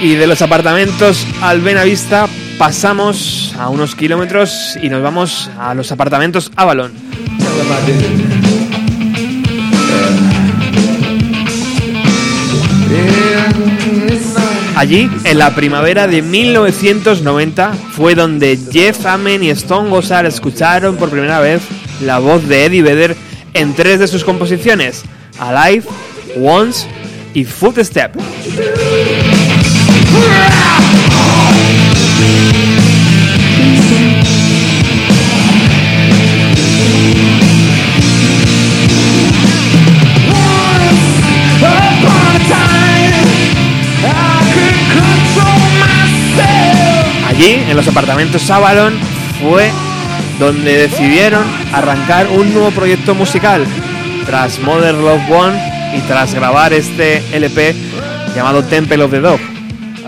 Y 0.00 0.14
de 0.14 0.26
los 0.26 0.40
apartamentos 0.40 1.26
al 1.42 1.60
Benavista 1.60 2.26
pasamos 2.64 3.54
a 3.58 3.68
unos 3.68 3.94
kilómetros 3.94 4.78
y 4.82 4.88
nos 4.88 5.02
vamos 5.02 5.50
a 5.58 5.74
los 5.74 5.92
apartamentos 5.92 6.50
Avalon. 6.56 6.92
Allí, 14.76 15.10
en 15.24 15.38
la 15.38 15.54
primavera 15.54 16.06
de 16.06 16.22
1990, 16.22 17.74
fue 17.92 18.14
donde 18.14 18.58
Jeff 18.72 19.04
Amen 19.04 19.42
y 19.42 19.50
Stone 19.50 19.90
Gossard 19.90 20.24
escucharon 20.24 20.96
por 20.96 21.10
primera 21.10 21.40
vez 21.40 21.60
la 22.00 22.18
voz 22.18 22.48
de 22.48 22.64
Eddie 22.64 22.80
Vedder 22.80 23.14
en 23.52 23.74
tres 23.74 23.98
de 24.00 24.08
sus 24.08 24.24
composiciones, 24.24 25.02
Alive, 25.38 25.84
Once 26.40 26.88
y 27.34 27.44
Footstep. 27.44 28.16
Allí, 47.34 47.54
en 47.68 47.76
los 47.76 47.88
apartamentos 47.88 48.48
Avalon, 48.48 48.94
fue 49.42 49.68
donde 50.38 50.86
decidieron 50.86 51.42
arrancar 51.72 52.28
un 52.28 52.54
nuevo 52.54 52.70
proyecto 52.70 53.12
musical. 53.12 53.66
Tras 54.24 54.60
Mother 54.60 54.94
Love 54.94 55.28
One 55.28 55.96
y 55.96 56.00
tras 56.02 56.32
grabar 56.32 56.72
este 56.72 57.24
LP 57.32 57.74
llamado 58.36 58.62
Temple 58.62 59.02
of 59.02 59.10
the 59.10 59.18
Dog, 59.18 59.40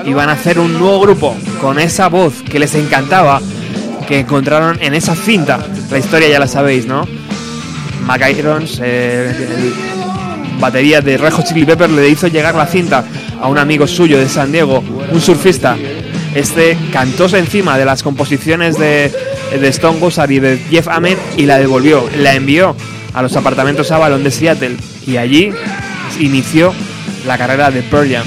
iban 0.05 0.29
a 0.29 0.35
hacer 0.35 0.61
un 0.61 0.75
nuevo 0.75 1.01
grupo 1.01 1.37
con 1.61 1.81
esa 1.81 2.09
voz 2.09 2.45
que 2.49 2.61
les 2.61 2.77
encantaba, 2.77 3.41
que 4.07 4.21
encontraron 4.21 4.79
en 4.81 4.95
esa 4.95 5.17
cinta. 5.17 5.59
La 5.91 5.99
historia 5.99 6.29
ya 6.29 6.39
la 6.39 6.47
sabéis, 6.47 6.87
¿no? 6.87 7.09
Mac 8.05 8.23
Irons, 8.39 8.81
eh, 8.85 9.73
batería 10.61 11.01
de 11.01 11.19
Rejo 11.19 11.43
Chili 11.43 11.67
Pepper, 11.67 11.91
le 11.91 12.09
hizo 12.09 12.29
llegar 12.29 12.55
la 12.55 12.67
cinta 12.67 13.05
a 13.43 13.49
un 13.49 13.59
amigo 13.59 13.89
suyo 13.89 14.17
de 14.17 14.29
San 14.29 14.53
Diego, 14.53 14.85
un 15.11 15.21
surfista 15.21 15.77
este 16.37 16.77
cantó 16.93 17.35
encima 17.35 17.79
de 17.79 17.87
las 17.87 18.03
composiciones 18.03 18.79
de, 18.79 19.11
de 19.59 19.69
Stone 19.69 19.99
Gossard 19.99 20.31
y 20.31 20.39
de 20.39 20.59
Jeff 20.71 20.87
Ahmed 20.87 21.17
y 21.37 21.47
la 21.47 21.59
devolvió, 21.59 22.09
la 22.19 22.35
envió 22.35 22.77
a 23.15 23.23
los 23.23 23.35
apartamentos 23.37 23.91
Avalon 23.91 24.23
de 24.23 24.31
Seattle 24.31 24.77
y 25.07 25.17
allí 25.17 25.51
inició 26.21 26.75
la 27.27 27.39
carrera 27.39 27.71
de 27.71 27.83
Pearl 27.83 28.11
Jam. 28.11 28.27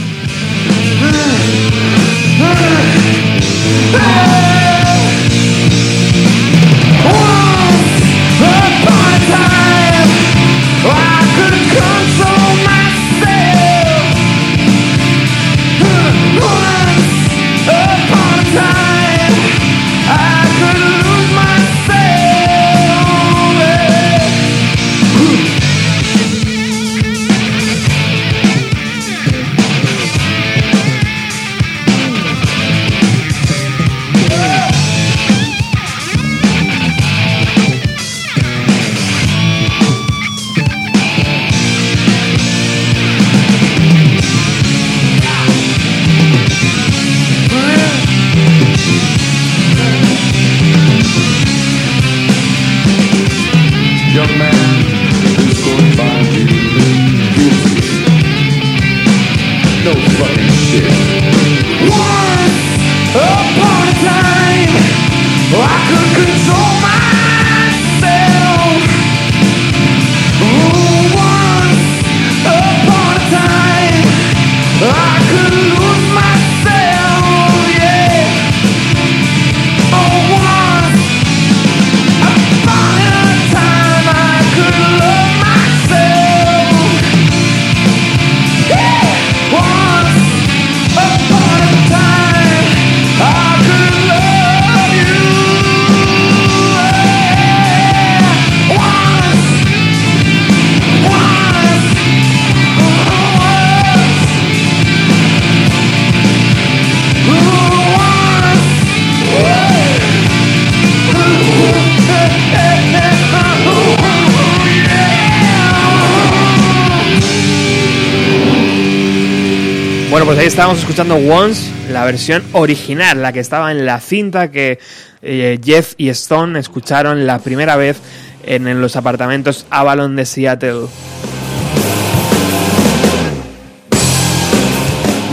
Pues 120.29 120.41
ahí 120.41 120.45
estábamos 120.45 120.77
escuchando 120.77 121.15
Once, 121.15 121.71
la 121.91 122.05
versión 122.05 122.43
original, 122.53 123.19
la 123.19 123.33
que 123.33 123.39
estaba 123.39 123.71
en 123.71 123.83
la 123.83 123.99
cinta 123.99 124.51
que 124.51 124.77
eh, 125.23 125.59
Jeff 125.63 125.95
y 125.97 126.09
Stone 126.09 126.59
escucharon 126.59 127.25
la 127.25 127.39
primera 127.39 127.75
vez 127.77 127.97
en, 128.43 128.79
los 128.79 128.95
apartamentos 128.95 129.65
Avalon 129.71 130.15
de 130.15 130.27
Seattle. 130.27 130.81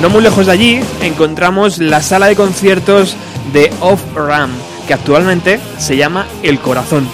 No 0.01 0.09
muy 0.09 0.23
lejos 0.23 0.47
de 0.47 0.53
allí 0.53 0.81
encontramos 1.03 1.77
la 1.77 2.01
sala 2.01 2.29
de 2.29 2.35
conciertos 2.35 3.19
de 3.53 3.71
Off 3.81 4.01
Ram, 4.15 4.49
que 4.89 4.95
actualmente 4.95 5.61
se 5.77 5.99
llama 5.99 6.27
El 6.43 6.59
Corazón. 6.59 7.07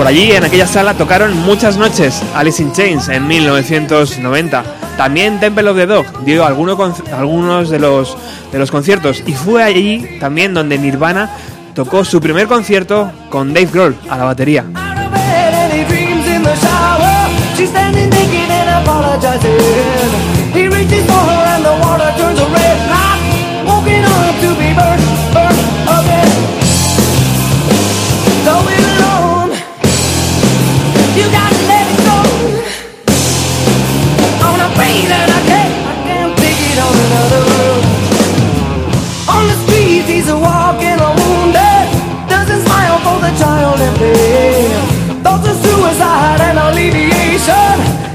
Por 0.00 0.06
allí, 0.06 0.32
en 0.32 0.42
aquella 0.42 0.66
sala, 0.66 0.94
tocaron 0.94 1.36
muchas 1.40 1.76
noches 1.76 2.22
Alice 2.34 2.62
in 2.62 2.72
Chains 2.72 3.10
en 3.10 3.28
1990. 3.28 4.64
También 4.96 5.38
Temple 5.38 5.68
of 5.68 5.76
the 5.76 5.84
Dog 5.84 6.24
dio 6.24 6.42
algunos 6.46 7.68
de 7.68 7.78
los, 7.78 8.16
de 8.50 8.58
los 8.58 8.70
conciertos 8.70 9.22
y 9.26 9.34
fue 9.34 9.62
allí 9.62 10.18
también 10.18 10.54
donde 10.54 10.78
Nirvana 10.78 11.28
tocó 11.74 12.02
su 12.02 12.18
primer 12.18 12.46
concierto 12.46 13.12
con 13.28 13.52
Dave 13.52 13.68
Grohl 13.70 13.94
a 14.08 14.16
la 14.16 14.24
batería. 14.24 14.64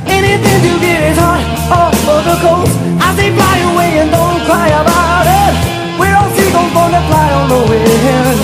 Anything 0.08 0.60
to 0.66 0.72
get 0.80 1.00
his 1.10 1.18
heart 1.18 1.44
off 1.72 1.96
of 2.08 2.22
the 2.24 2.38
coast. 2.40 2.76
I 3.02 3.10
say 3.18 3.30
fly 3.36 3.58
away 3.72 4.00
and 4.00 4.10
don't 4.12 4.40
cry 4.48 4.70
about 4.70 5.26
it. 5.28 5.54
We're 6.00 6.16
all 6.16 6.32
seagulls 6.36 6.72
born 6.74 6.92
to 6.96 7.02
fly 7.10 7.28
on 7.40 7.46
the 7.50 7.62
wind. 7.70 8.38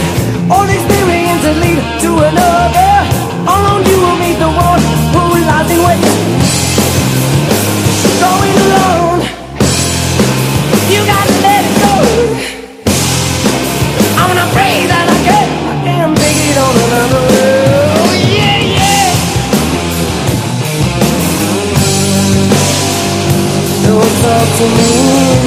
All 0.52 0.68
experiences 0.68 1.58
lead 1.64 1.82
to 2.04 2.12
another. 2.30 2.92
Alone 3.48 3.84
you 3.88 3.98
will 4.04 4.18
meet 4.20 4.38
the 4.38 4.52
one 4.52 4.84
who 5.16 5.24
lies 5.48 5.70
in 5.72 5.80
wait. 5.88 6.41
Don't 24.22 24.30
talk 24.30 24.58
to 24.58 24.66
me. 24.66 25.41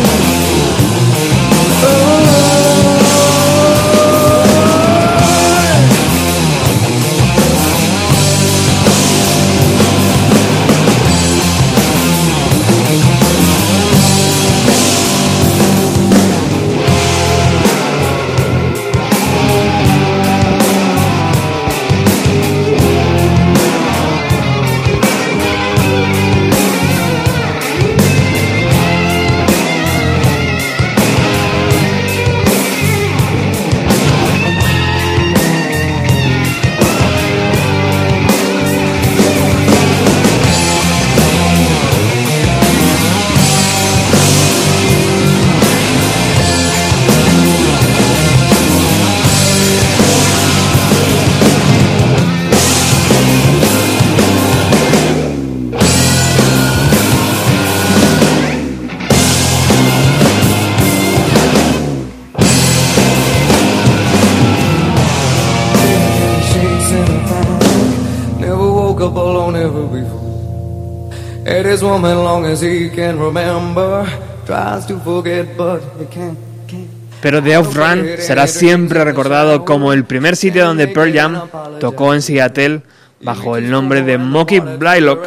Pero 77.22 77.42
The 77.42 77.56
Off-Run 77.56 78.06
será 78.18 78.46
siempre 78.46 79.02
recordado 79.02 79.64
como 79.64 79.92
el 79.92 80.04
primer 80.04 80.36
sitio 80.36 80.66
donde 80.66 80.88
Pearl 80.88 81.14
Jam 81.14 81.48
tocó 81.80 82.12
en 82.12 82.20
Seattle 82.20 82.82
bajo 83.22 83.56
el 83.56 83.70
nombre 83.70 84.02
de 84.02 84.18
Mocky 84.18 84.60
Blylock 84.60 85.26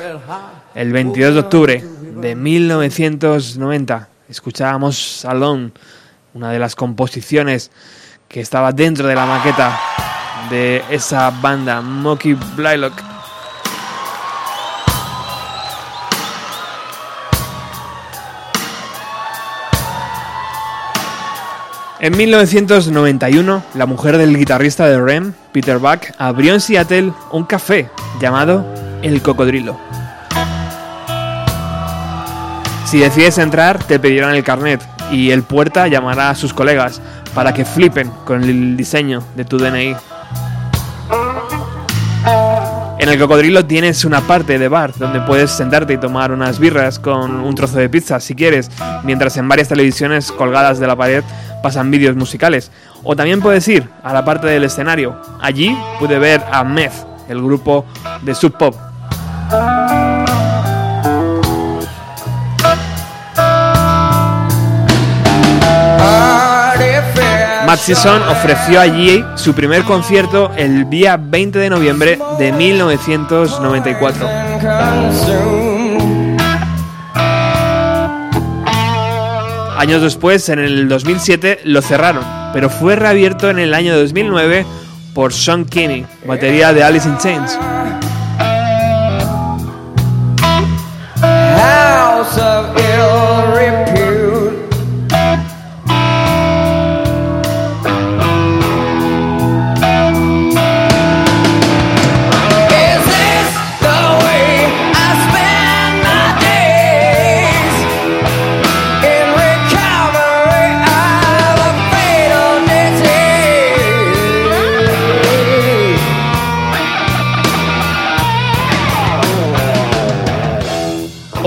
el 0.75 0.91
22 0.93 1.33
de 1.33 1.39
octubre 1.39 1.83
de 2.21 2.35
1990. 2.35 4.09
Escuchábamos 4.29 5.25
Alone, 5.25 5.71
una 6.35 6.51
de 6.51 6.59
las 6.59 6.75
composiciones 6.75 7.71
que 8.27 8.41
estaba 8.41 8.71
dentro 8.71 9.07
de 9.07 9.15
la 9.15 9.25
maqueta 9.25 9.79
de 10.51 10.83
esa 10.91 11.31
banda, 11.31 11.81
Mocky 11.81 12.37
Blylock. 12.55 13.16
En 21.99 22.15
1991, 22.15 23.63
la 23.73 23.85
mujer 23.87 24.19
del 24.19 24.37
guitarrista 24.37 24.85
de 24.85 25.01
Rem, 25.01 25.33
Peter 25.51 25.79
Buck, 25.79 26.01
abrió 26.19 26.53
en 26.53 26.61
Seattle 26.61 27.11
un 27.31 27.43
café 27.45 27.89
llamado 28.21 28.63
El 29.01 29.23
Cocodrilo. 29.23 29.79
Si 32.85 32.99
decides 32.99 33.39
entrar, 33.39 33.83
te 33.83 33.99
pedirán 33.99 34.35
el 34.35 34.43
carnet 34.43 34.79
y 35.11 35.31
el 35.31 35.41
puerta 35.41 35.87
llamará 35.87 36.29
a 36.29 36.35
sus 36.35 36.53
colegas 36.53 37.01
para 37.33 37.51
que 37.51 37.65
flipen 37.65 38.11
con 38.25 38.43
el 38.43 38.77
diseño 38.77 39.23
de 39.35 39.45
tu 39.45 39.57
DNI. 39.57 39.95
En 43.07 43.13
el 43.13 43.19
cocodrilo 43.19 43.65
tienes 43.65 44.03
una 44.03 44.19
parte 44.19 44.59
de 44.59 44.67
bar 44.67 44.93
donde 44.97 45.21
puedes 45.21 45.51
sentarte 45.51 45.93
y 45.93 45.97
tomar 45.97 46.33
unas 46.33 46.59
birras 46.59 46.99
con 46.99 47.39
un 47.39 47.55
trozo 47.55 47.77
de 47.77 47.87
pizza 47.87 48.19
si 48.19 48.35
quieres, 48.35 48.69
mientras 49.05 49.37
en 49.37 49.47
varias 49.47 49.69
televisiones 49.69 50.29
colgadas 50.29 50.77
de 50.77 50.87
la 50.87 50.97
pared 50.97 51.23
pasan 51.63 51.89
vídeos 51.89 52.17
musicales. 52.17 52.69
O 53.03 53.15
también 53.15 53.39
puedes 53.39 53.65
ir 53.69 53.87
a 54.03 54.11
la 54.11 54.25
parte 54.25 54.47
del 54.47 54.65
escenario. 54.65 55.15
Allí 55.39 55.73
pude 55.99 56.19
ver 56.19 56.43
a 56.51 56.65
Meth, 56.65 56.91
el 57.29 57.41
grupo 57.41 57.85
de 58.23 58.35
Sub 58.35 58.57
Pop. 58.57 58.75
Season 67.77 68.21
ofreció 68.23 68.79
allí 68.79 69.23
su 69.35 69.53
primer 69.53 69.83
concierto 69.83 70.51
el 70.57 70.89
día 70.89 71.17
20 71.17 71.59
de 71.59 71.69
noviembre 71.69 72.19
de 72.37 72.51
1994. 72.51 74.27
Años 79.77 80.01
después, 80.01 80.49
en 80.49 80.59
el 80.59 80.89
2007, 80.89 81.59
lo 81.65 81.81
cerraron, 81.81 82.23
pero 82.51 82.69
fue 82.69 82.95
reabierto 82.95 83.49
en 83.49 83.59
el 83.59 83.73
año 83.73 83.97
2009 83.97 84.65
por 85.13 85.33
Sean 85.33 85.65
Kinney, 85.65 86.05
batería 86.25 86.73
de 86.73 86.83
Alice 86.83 87.07
in 87.07 87.17
Chains. 87.17 87.57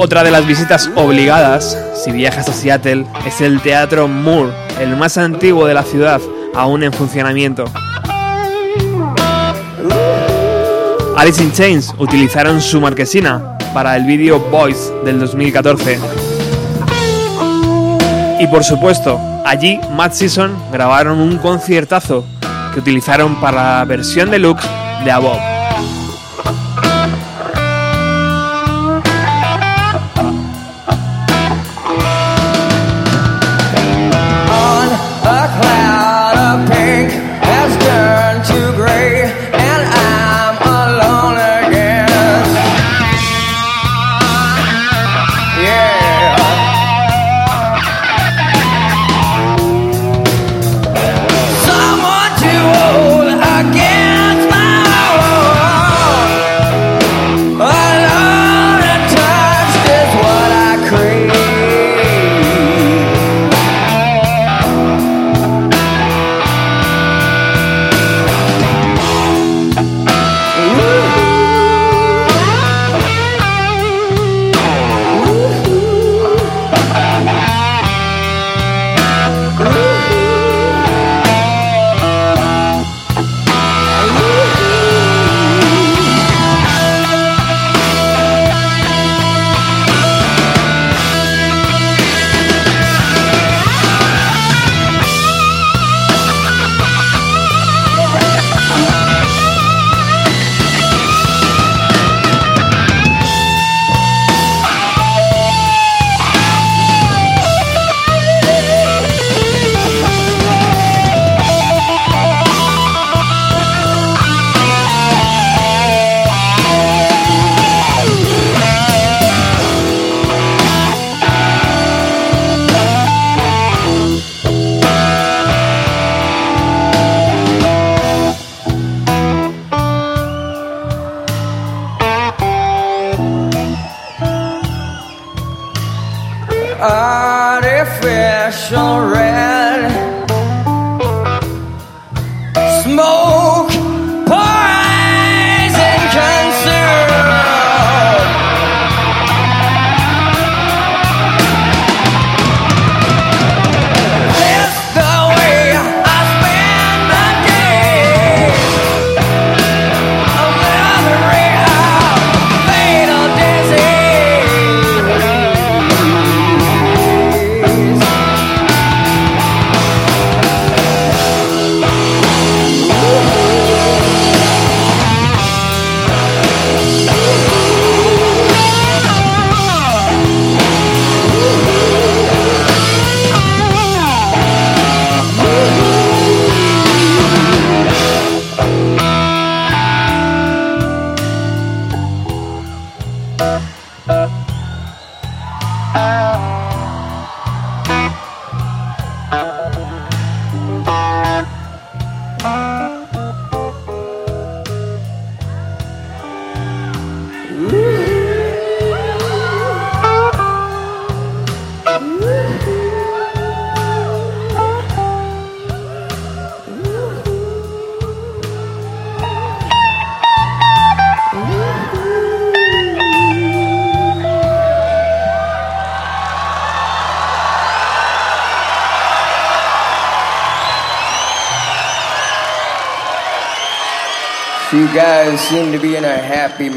Otra 0.03 0.25
de 0.25 0.31
las 0.31 0.47
visitas 0.47 0.91
obligadas, 0.97 1.77
si 2.03 2.11
viajas 2.11 2.49
a 2.49 2.55
Seattle, 2.55 3.05
es 3.27 3.43
el 3.43 3.61
Teatro 3.61 4.09
Moore, 4.09 4.51
el 4.81 4.97
más 4.97 5.19
antiguo 5.19 5.67
de 5.67 5.75
la 5.75 5.83
ciudad, 5.83 6.23
aún 6.55 6.83
en 6.83 6.91
funcionamiento. 6.91 7.67
Alice 11.19 11.43
in 11.43 11.53
Chains 11.53 11.93
utilizaron 11.99 12.63
su 12.63 12.81
marquesina 12.81 13.59
para 13.75 13.95
el 13.95 14.05
vídeo 14.05 14.41
Boys 14.41 14.91
del 15.05 15.21
2014. 15.21 15.99
Y 18.41 18.47
por 18.47 18.65
supuesto, 18.65 19.21
allí 19.45 19.79
Matt 19.93 20.15
Season 20.15 20.51
grabaron 20.73 21.21
un 21.21 21.37
conciertazo 21.37 22.25
que 22.73 22.81
utilizaron 22.81 23.39
para 23.39 23.81
la 23.81 23.85
versión 23.85 24.31
deluxe 24.31 24.67
de 25.05 25.11
Above. 25.11 25.50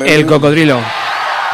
El 0.07 0.25
cocodrilo. 0.25 0.79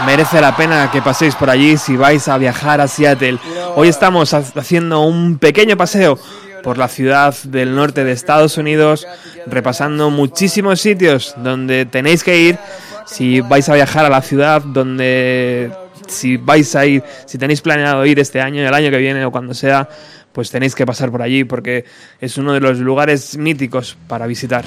Merece 0.06 0.40
la 0.40 0.56
pena 0.56 0.90
que 0.92 1.02
paséis 1.02 1.36
por 1.36 1.50
allí 1.50 1.76
si 1.78 1.98
vais 1.98 2.28
a 2.30 2.38
viajar 2.38 2.80
a 2.80 2.88
Seattle. 2.88 3.38
Hoy 3.76 3.90
estamos 3.90 4.34
ha- 4.34 4.44
haciendo 4.56 5.02
un 5.02 5.38
pequeño 5.40 5.76
paseo 5.76 6.18
por 6.64 6.78
la 6.78 6.88
ciudad 6.88 7.36
del 7.44 7.76
norte 7.76 8.04
de 8.04 8.12
Estados 8.14 8.58
Unidos, 8.58 9.06
repasando 9.46 10.10
muchísimos 10.10 10.80
sitios 10.82 11.34
donde 11.38 11.86
tenéis 11.86 12.24
que 12.24 12.38
ir 12.40 12.58
si 13.06 13.42
vais 13.42 13.68
a 13.70 13.74
viajar 13.76 14.06
a 14.06 14.10
la 14.10 14.22
ciudad, 14.22 14.62
donde 14.62 15.72
si 16.08 16.38
vais 16.38 16.76
a 16.76 16.86
ir, 16.86 17.04
si 17.26 17.38
tenéis 17.38 17.62
planeado 17.62 18.06
ir 18.06 18.20
este 18.20 18.40
año, 18.42 18.66
el 18.66 18.74
año 18.74 18.90
que 18.92 18.98
viene 18.98 19.26
o 19.26 19.32
cuando 19.32 19.54
sea, 19.54 19.88
pues 20.32 20.50
tenéis 20.52 20.76
que 20.76 20.86
pasar 20.86 21.12
por 21.12 21.22
allí 21.22 21.44
porque 21.44 21.86
es 22.22 22.38
uno 22.38 22.54
de 22.54 22.60
los 22.62 22.78
lugares 22.80 23.38
míticos 23.38 23.98
para 24.08 24.28
visitar. 24.28 24.64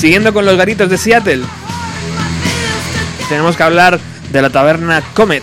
Siguiendo 0.00 0.32
con 0.32 0.46
los 0.46 0.56
garitos 0.56 0.88
de 0.88 0.96
Seattle, 0.96 1.42
tenemos 3.28 3.54
que 3.54 3.62
hablar 3.62 4.00
de 4.32 4.40
la 4.40 4.48
taberna 4.48 5.02
Comet. 5.12 5.42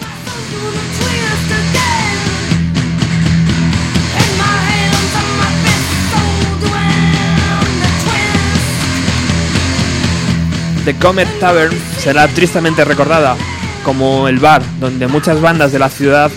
The 10.86 10.96
Comet 10.96 11.28
Tavern 11.40 11.78
será 12.00 12.28
tristemente 12.28 12.84
recordada 12.84 13.38
como 13.84 14.28
el 14.28 14.40
bar 14.40 14.64
donde 14.80 15.06
muchas 15.06 15.40
bandas 15.40 15.72
de 15.72 15.78
la 15.78 15.90
ciudad 15.90 16.32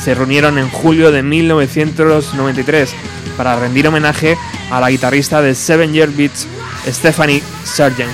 se 0.00 0.14
reunieron 0.14 0.58
en 0.58 0.68
julio 0.68 1.10
de 1.10 1.24
1993 1.24 2.94
para 3.36 3.58
rendir 3.58 3.88
homenaje 3.88 4.38
a 4.70 4.78
la 4.78 4.90
guitarrista 4.90 5.42
de 5.42 5.56
Seven 5.56 5.92
Year 5.92 6.10
Beats, 6.10 6.46
Stephanie 6.92 7.42
Sargent. 7.64 8.12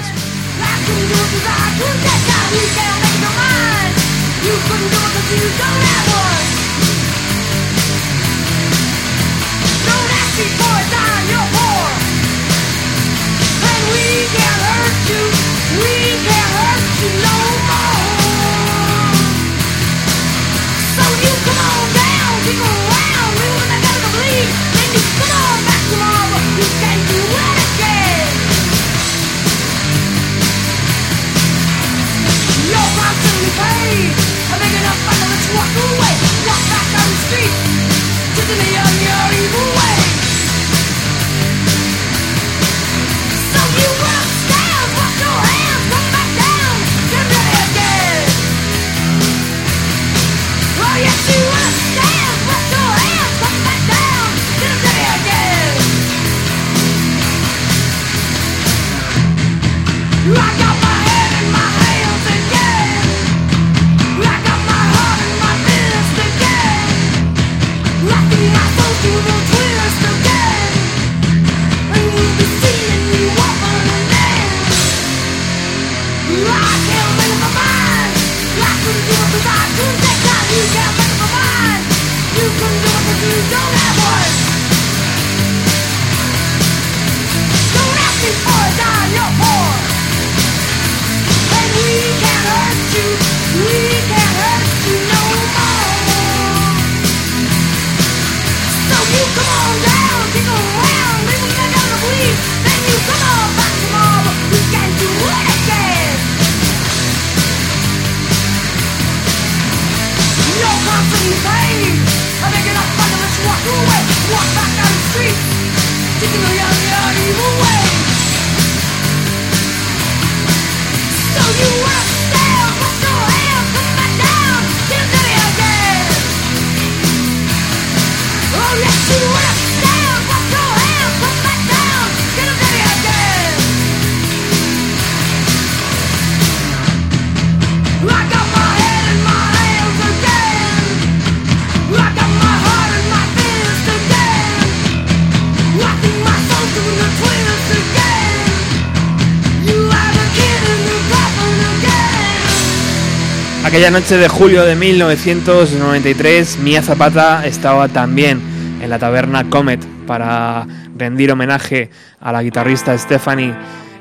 Aquella 153.80 153.98
noche 153.98 154.18
de 154.18 154.28
julio 154.28 154.66
de 154.66 154.76
1993, 154.76 156.58
Mia 156.58 156.82
Zapata 156.82 157.46
estaba 157.46 157.88
también 157.88 158.42
en 158.82 158.90
la 158.90 158.98
taberna 158.98 159.48
Comet 159.48 159.82
para 160.06 160.66
rendir 160.98 161.32
homenaje 161.32 161.88
a 162.20 162.30
la 162.30 162.42
guitarrista 162.42 162.98
Stephanie. 162.98 163.54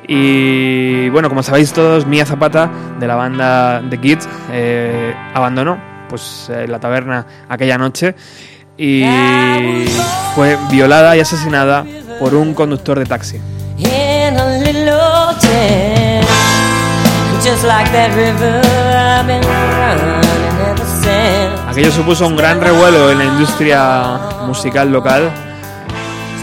Y 0.05 1.07
bueno, 1.11 1.29
como 1.29 1.43
sabéis 1.43 1.71
todos, 1.71 2.05
Mia 2.05 2.25
Zapata 2.25 2.69
de 2.99 3.07
la 3.07 3.15
banda 3.15 3.81
The 3.89 3.97
Kids 4.01 4.27
eh, 4.51 5.15
abandonó 5.33 5.81
pues, 6.09 6.49
eh, 6.49 6.67
la 6.67 6.81
taberna 6.81 7.25
aquella 7.47 7.77
noche 7.77 8.15
y 8.77 9.05
fue 10.35 10.57
violada 10.69 11.15
y 11.15 11.21
asesinada 11.21 11.85
por 12.19 12.35
un 12.35 12.53
conductor 12.53 12.99
de 12.99 13.05
taxi. 13.05 13.39
Aquello 21.67 21.91
supuso 21.91 22.27
un 22.27 22.35
gran 22.35 22.59
revuelo 22.59 23.11
en 23.11 23.17
la 23.19 23.25
industria 23.25 24.19
musical 24.45 24.91
local 24.91 25.31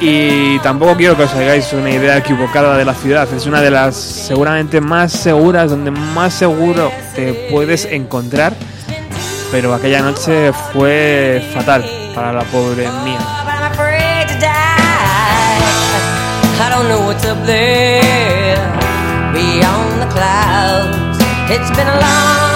y 0.01 0.59
tampoco 0.61 0.97
quiero 0.97 1.17
que 1.17 1.25
os 1.25 1.35
hagáis 1.35 1.73
una 1.73 1.91
idea 1.91 2.19
equivocada 2.19 2.77
de 2.77 2.85
la 2.85 2.95
ciudad. 2.95 3.29
Es 3.33 3.47
una 3.47 3.61
de 3.61 3.71
las 3.71 3.97
seguramente 3.97 4.81
más 4.81 5.13
seguras, 5.13 5.71
donde 5.71 5.91
más 5.91 6.35
seguro 6.35 6.91
te 7.15 7.49
puedes 7.51 7.87
encontrar. 7.87 8.55
Pero 9.51 9.75
aquella 9.75 10.03
noche 10.03 10.53
fue 10.73 11.43
fatal 11.55 11.85
para 12.15 12.33
la 12.33 12.43
pobre 12.45 12.89
mía. 13.05 13.19
It's 21.49 21.71
been 21.77 21.87
a 21.87 21.95
long, 22.01 22.56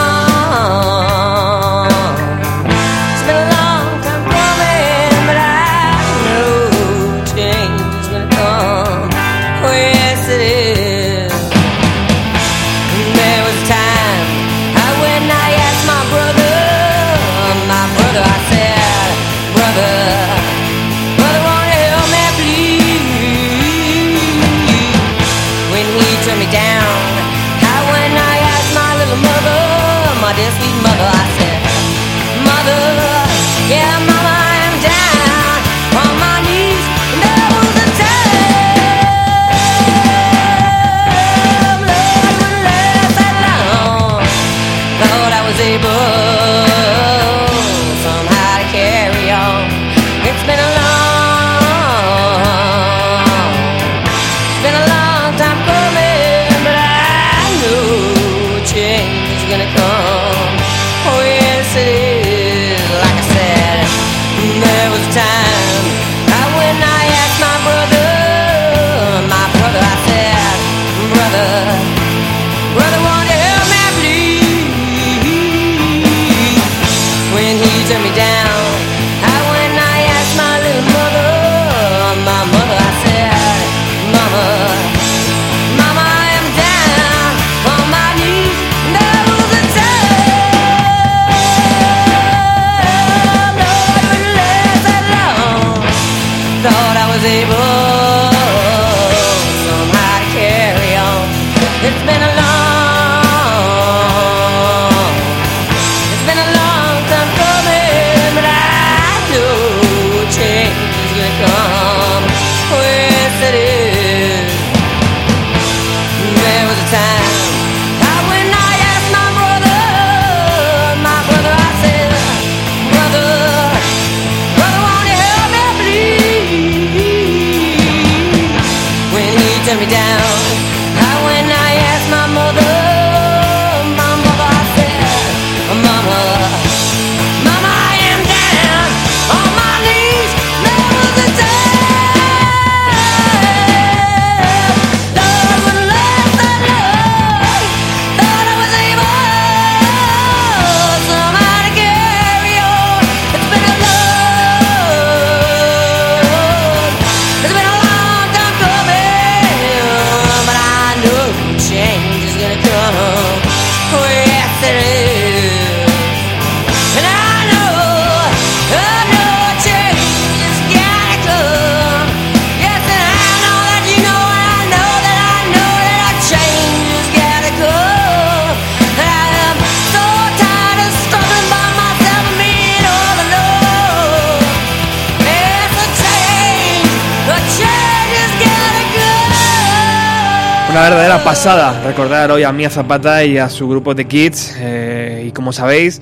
verdadera 190.91 191.23
pasada 191.23 191.83
recordar 191.85 192.31
hoy 192.33 192.43
a 192.43 192.53
Mia 192.53 192.69
Zapata 192.69 193.25
y 193.25 193.39
a 193.39 193.49
su 193.49 193.69
grupo 193.69 193.95
de 193.95 194.07
Kids. 194.07 194.55
eh, 194.59 195.25
y 195.29 195.31
como 195.33 195.53
sabéis, 195.53 196.01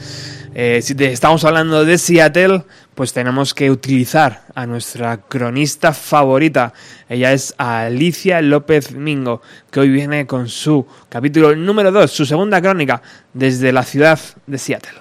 eh, 0.55 0.81
si 0.83 0.95
te- 0.95 1.13
estamos 1.13 1.45
hablando 1.45 1.85
de 1.85 1.99
Seattle, 1.99 2.63
pues 2.95 3.13
tenemos 3.13 3.53
que 3.53 3.71
utilizar 3.71 4.43
a 4.55 4.65
nuestra 4.67 5.19
cronista 5.19 5.93
favorita. 5.93 6.73
Ella 7.09 7.33
es 7.35 7.55
Alicia 7.59 8.41
López 8.41 8.93
Mingo, 8.93 9.43
que 9.71 9.81
hoy 9.81 9.91
viene 9.91 10.27
con 10.27 10.49
su 10.49 10.87
capítulo 11.11 11.55
número 11.55 11.93
2, 11.93 12.11
su 12.11 12.25
segunda 12.25 12.61
crónica, 12.63 13.03
desde 13.35 13.73
la 13.73 13.83
ciudad 13.83 14.19
de 14.47 14.59
Seattle. 14.59 15.01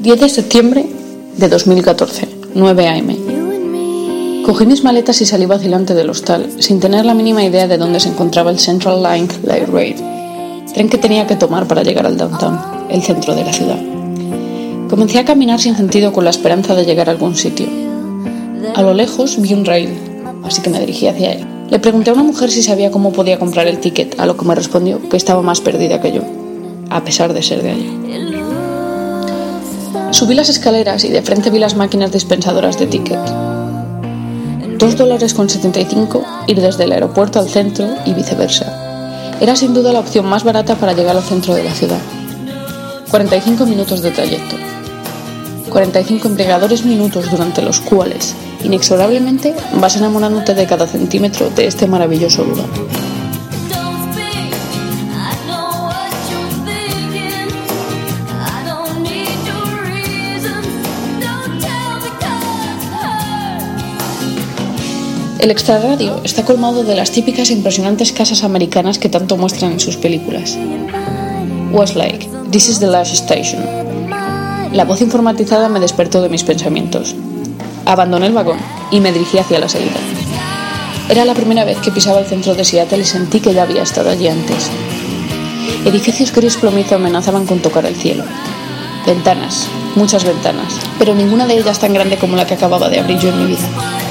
10 0.00 0.20
de 0.20 0.28
septiembre 0.28 0.84
de 1.36 1.48
2014, 1.48 2.28
9 2.54 2.86
a.m. 2.88 3.16
Cogí 4.44 4.66
mis 4.66 4.82
maletas 4.82 5.20
y 5.20 5.24
salí 5.24 5.46
vacilante 5.46 5.94
del 5.94 6.10
hostal, 6.10 6.50
sin 6.58 6.80
tener 6.80 7.06
la 7.06 7.14
mínima 7.14 7.44
idea 7.44 7.68
de 7.68 7.78
dónde 7.78 8.00
se 8.00 8.08
encontraba 8.08 8.50
el 8.50 8.58
Central 8.58 9.00
Line 9.00 9.28
Light 9.44 9.68
Rail, 9.68 9.96
tren 10.74 10.88
que 10.88 10.98
tenía 10.98 11.28
que 11.28 11.36
tomar 11.36 11.68
para 11.68 11.84
llegar 11.84 12.06
al 12.06 12.16
downtown, 12.16 12.58
el 12.90 13.02
centro 13.02 13.36
de 13.36 13.44
la 13.44 13.52
ciudad. 13.52 13.78
Comencé 14.90 15.20
a 15.20 15.24
caminar 15.24 15.60
sin 15.60 15.76
sentido 15.76 16.12
con 16.12 16.24
la 16.24 16.30
esperanza 16.30 16.74
de 16.74 16.84
llegar 16.84 17.08
a 17.08 17.12
algún 17.12 17.36
sitio. 17.36 17.66
A 18.74 18.82
lo 18.82 18.94
lejos 18.94 19.40
vi 19.40 19.54
un 19.54 19.64
rail, 19.64 19.90
así 20.42 20.60
que 20.60 20.70
me 20.70 20.80
dirigí 20.80 21.06
hacia 21.06 21.34
él. 21.34 21.46
Le 21.70 21.78
pregunté 21.78 22.10
a 22.10 22.14
una 22.14 22.24
mujer 22.24 22.50
si 22.50 22.64
sabía 22.64 22.90
cómo 22.90 23.12
podía 23.12 23.38
comprar 23.38 23.68
el 23.68 23.78
ticket, 23.78 24.18
a 24.18 24.26
lo 24.26 24.36
que 24.36 24.44
me 24.44 24.56
respondió 24.56 25.08
que 25.08 25.16
estaba 25.16 25.40
más 25.42 25.60
perdida 25.60 26.00
que 26.00 26.10
yo, 26.10 26.22
a 26.90 27.04
pesar 27.04 27.32
de 27.32 27.42
ser 27.42 27.62
de 27.62 27.70
allí. 27.70 27.98
Subí 30.10 30.34
las 30.34 30.48
escaleras 30.48 31.04
y 31.04 31.08
de 31.10 31.22
frente 31.22 31.48
vi 31.50 31.60
las 31.60 31.76
máquinas 31.76 32.10
dispensadoras 32.10 32.76
de 32.78 32.86
ticket. 32.86 33.20
Dos 34.82 34.96
dólares 34.96 35.32
con 35.32 35.48
75 35.48 36.24
ir 36.48 36.60
desde 36.60 36.82
el 36.82 36.90
aeropuerto 36.90 37.38
al 37.38 37.48
centro 37.48 37.86
y 38.04 38.14
viceversa. 38.14 38.66
Era 39.40 39.54
sin 39.54 39.74
duda 39.74 39.92
la 39.92 40.00
opción 40.00 40.26
más 40.26 40.42
barata 40.42 40.74
para 40.74 40.92
llegar 40.92 41.16
al 41.16 41.22
centro 41.22 41.54
de 41.54 41.62
la 41.62 41.72
ciudad. 41.72 42.00
45 43.08 43.64
minutos 43.64 44.02
de 44.02 44.10
trayecto. 44.10 44.56
45 45.70 46.26
embriagadores 46.26 46.84
minutos 46.84 47.30
durante 47.30 47.62
los 47.62 47.78
cuales, 47.78 48.34
inexorablemente, 48.64 49.54
vas 49.74 49.94
enamorándote 49.94 50.52
de 50.52 50.66
cada 50.66 50.88
centímetro 50.88 51.48
de 51.50 51.68
este 51.68 51.86
maravilloso 51.86 52.42
lugar. 52.42 52.66
El 65.42 65.50
extrarradio 65.50 66.20
está 66.22 66.44
colmado 66.44 66.84
de 66.84 66.94
las 66.94 67.10
típicas 67.10 67.50
e 67.50 67.54
impresionantes 67.54 68.12
casas 68.12 68.44
americanas 68.44 69.00
que 69.00 69.08
tanto 69.08 69.36
muestran 69.36 69.72
en 69.72 69.80
sus 69.80 69.96
películas. 69.96 70.56
Westlake, 71.72 72.28
This 72.52 72.68
is 72.68 72.78
the 72.78 72.86
last 72.86 73.12
station. 73.12 73.60
La 74.72 74.84
voz 74.84 75.00
informatizada 75.00 75.68
me 75.68 75.80
despertó 75.80 76.22
de 76.22 76.28
mis 76.28 76.44
pensamientos. 76.44 77.16
Abandoné 77.86 78.26
el 78.26 78.34
vagón 78.34 78.58
y 78.92 79.00
me 79.00 79.10
dirigí 79.10 79.36
hacia 79.38 79.58
la 79.58 79.68
salida. 79.68 79.98
Era 81.08 81.24
la 81.24 81.34
primera 81.34 81.64
vez 81.64 81.78
que 81.78 81.90
pisaba 81.90 82.20
el 82.20 82.26
centro 82.26 82.54
de 82.54 82.64
Seattle 82.64 83.00
y 83.00 83.04
sentí 83.04 83.40
que 83.40 83.52
ya 83.52 83.64
había 83.64 83.82
estado 83.82 84.10
allí 84.10 84.28
antes. 84.28 84.70
Edificios 85.84 86.32
gris 86.32 86.56
plomizo 86.56 86.94
amenazaban 86.94 87.46
con 87.46 87.58
tocar 87.58 87.84
el 87.84 87.96
cielo. 87.96 88.22
Ventanas, 89.04 89.66
muchas 89.96 90.22
ventanas, 90.22 90.74
pero 91.00 91.16
ninguna 91.16 91.48
de 91.48 91.58
ellas 91.58 91.80
tan 91.80 91.92
grande 91.92 92.16
como 92.16 92.36
la 92.36 92.46
que 92.46 92.54
acababa 92.54 92.88
de 92.88 93.00
abrir 93.00 93.18
yo 93.18 93.30
en 93.30 93.40
mi 93.40 93.46
vida. 93.56 94.01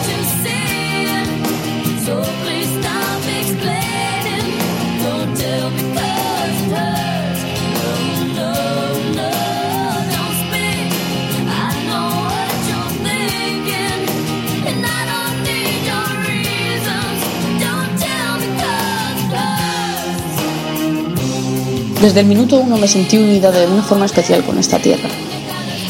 Desde 22.02 22.22
el 22.22 22.26
minuto 22.26 22.58
uno 22.58 22.78
me 22.78 22.88
sentí 22.88 23.18
unida 23.18 23.52
de 23.52 23.68
una 23.68 23.84
forma 23.84 24.06
especial 24.06 24.44
con 24.44 24.58
esta 24.58 24.80
tierra. 24.80 25.08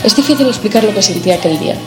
Es 0.03 0.14
difícil 0.14 0.45
explicar 0.45 0.84
lo 0.84 0.93
que 0.93 1.01
sentí 1.01 1.32
aquel 1.32 1.57
día. 1.57 1.78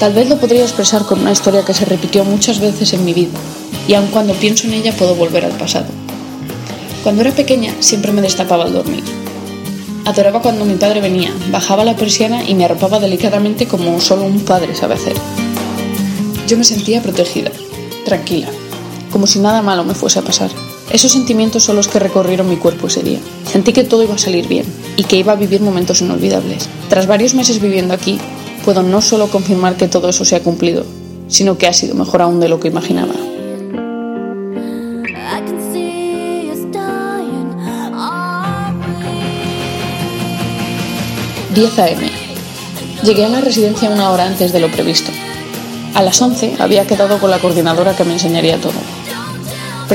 Tal 0.00 0.12
vez 0.12 0.28
lo 0.28 0.40
podría 0.40 0.62
expresar 0.62 1.06
con 1.06 1.20
una 1.20 1.30
historia 1.30 1.64
que 1.64 1.72
se 1.72 1.84
repitió 1.84 2.24
muchas 2.24 2.58
veces 2.58 2.92
en 2.94 3.04
mi 3.04 3.14
vida, 3.14 3.38
y 3.86 3.94
aun 3.94 4.08
cuando 4.08 4.34
pienso 4.34 4.66
en 4.66 4.74
ella 4.74 4.92
puedo 4.92 5.14
volver 5.14 5.44
al 5.44 5.52
pasado. 5.52 5.86
Cuando 7.04 7.22
era 7.22 7.30
pequeña 7.30 7.72
siempre 7.78 8.10
me 8.10 8.22
destapaba 8.22 8.64
al 8.64 8.72
dormir. 8.72 9.04
Adoraba 10.04 10.42
cuando 10.42 10.64
mi 10.64 10.74
padre 10.74 11.00
venía, 11.00 11.32
bajaba 11.52 11.84
la 11.84 11.94
persiana 11.94 12.42
y 12.42 12.56
me 12.56 12.64
arropaba 12.64 12.98
delicadamente 12.98 13.68
como 13.68 14.00
solo 14.00 14.24
un 14.24 14.40
padre 14.40 14.74
sabe 14.74 14.94
hacer. 14.94 15.14
Yo 16.48 16.58
me 16.58 16.64
sentía 16.64 17.00
protegida, 17.00 17.52
tranquila, 18.04 18.48
como 19.12 19.28
si 19.28 19.38
nada 19.38 19.62
malo 19.62 19.84
me 19.84 19.94
fuese 19.94 20.18
a 20.18 20.22
pasar. 20.22 20.50
Esos 20.90 21.12
sentimientos 21.12 21.62
son 21.64 21.76
los 21.76 21.88
que 21.88 21.98
recorrieron 21.98 22.48
mi 22.48 22.56
cuerpo 22.56 22.86
ese 22.86 23.02
día. 23.02 23.18
Sentí 23.50 23.72
que 23.72 23.84
todo 23.84 24.02
iba 24.02 24.14
a 24.14 24.18
salir 24.18 24.46
bien 24.46 24.64
y 24.96 25.04
que 25.04 25.16
iba 25.16 25.32
a 25.32 25.36
vivir 25.36 25.60
momentos 25.60 26.00
inolvidables. 26.02 26.68
Tras 26.88 27.06
varios 27.06 27.34
meses 27.34 27.60
viviendo 27.60 27.94
aquí, 27.94 28.18
puedo 28.64 28.82
no 28.82 29.02
solo 29.02 29.28
confirmar 29.28 29.76
que 29.76 29.88
todo 29.88 30.08
eso 30.08 30.24
se 30.24 30.36
ha 30.36 30.42
cumplido, 30.42 30.84
sino 31.28 31.58
que 31.58 31.66
ha 31.66 31.72
sido 31.72 31.94
mejor 31.94 32.22
aún 32.22 32.40
de 32.40 32.48
lo 32.48 32.60
que 32.60 32.68
imaginaba. 32.68 33.14
10 41.54 41.78
a.m. 41.78 42.10
Llegué 43.04 43.24
a 43.24 43.28
la 43.28 43.40
residencia 43.40 43.88
una 43.88 44.10
hora 44.10 44.26
antes 44.26 44.52
de 44.52 44.58
lo 44.58 44.68
previsto. 44.72 45.12
A 45.94 46.02
las 46.02 46.20
11 46.20 46.56
había 46.58 46.84
quedado 46.84 47.20
con 47.20 47.30
la 47.30 47.38
coordinadora 47.38 47.94
que 47.94 48.02
me 48.02 48.14
enseñaría 48.14 48.60
todo. 48.60 48.72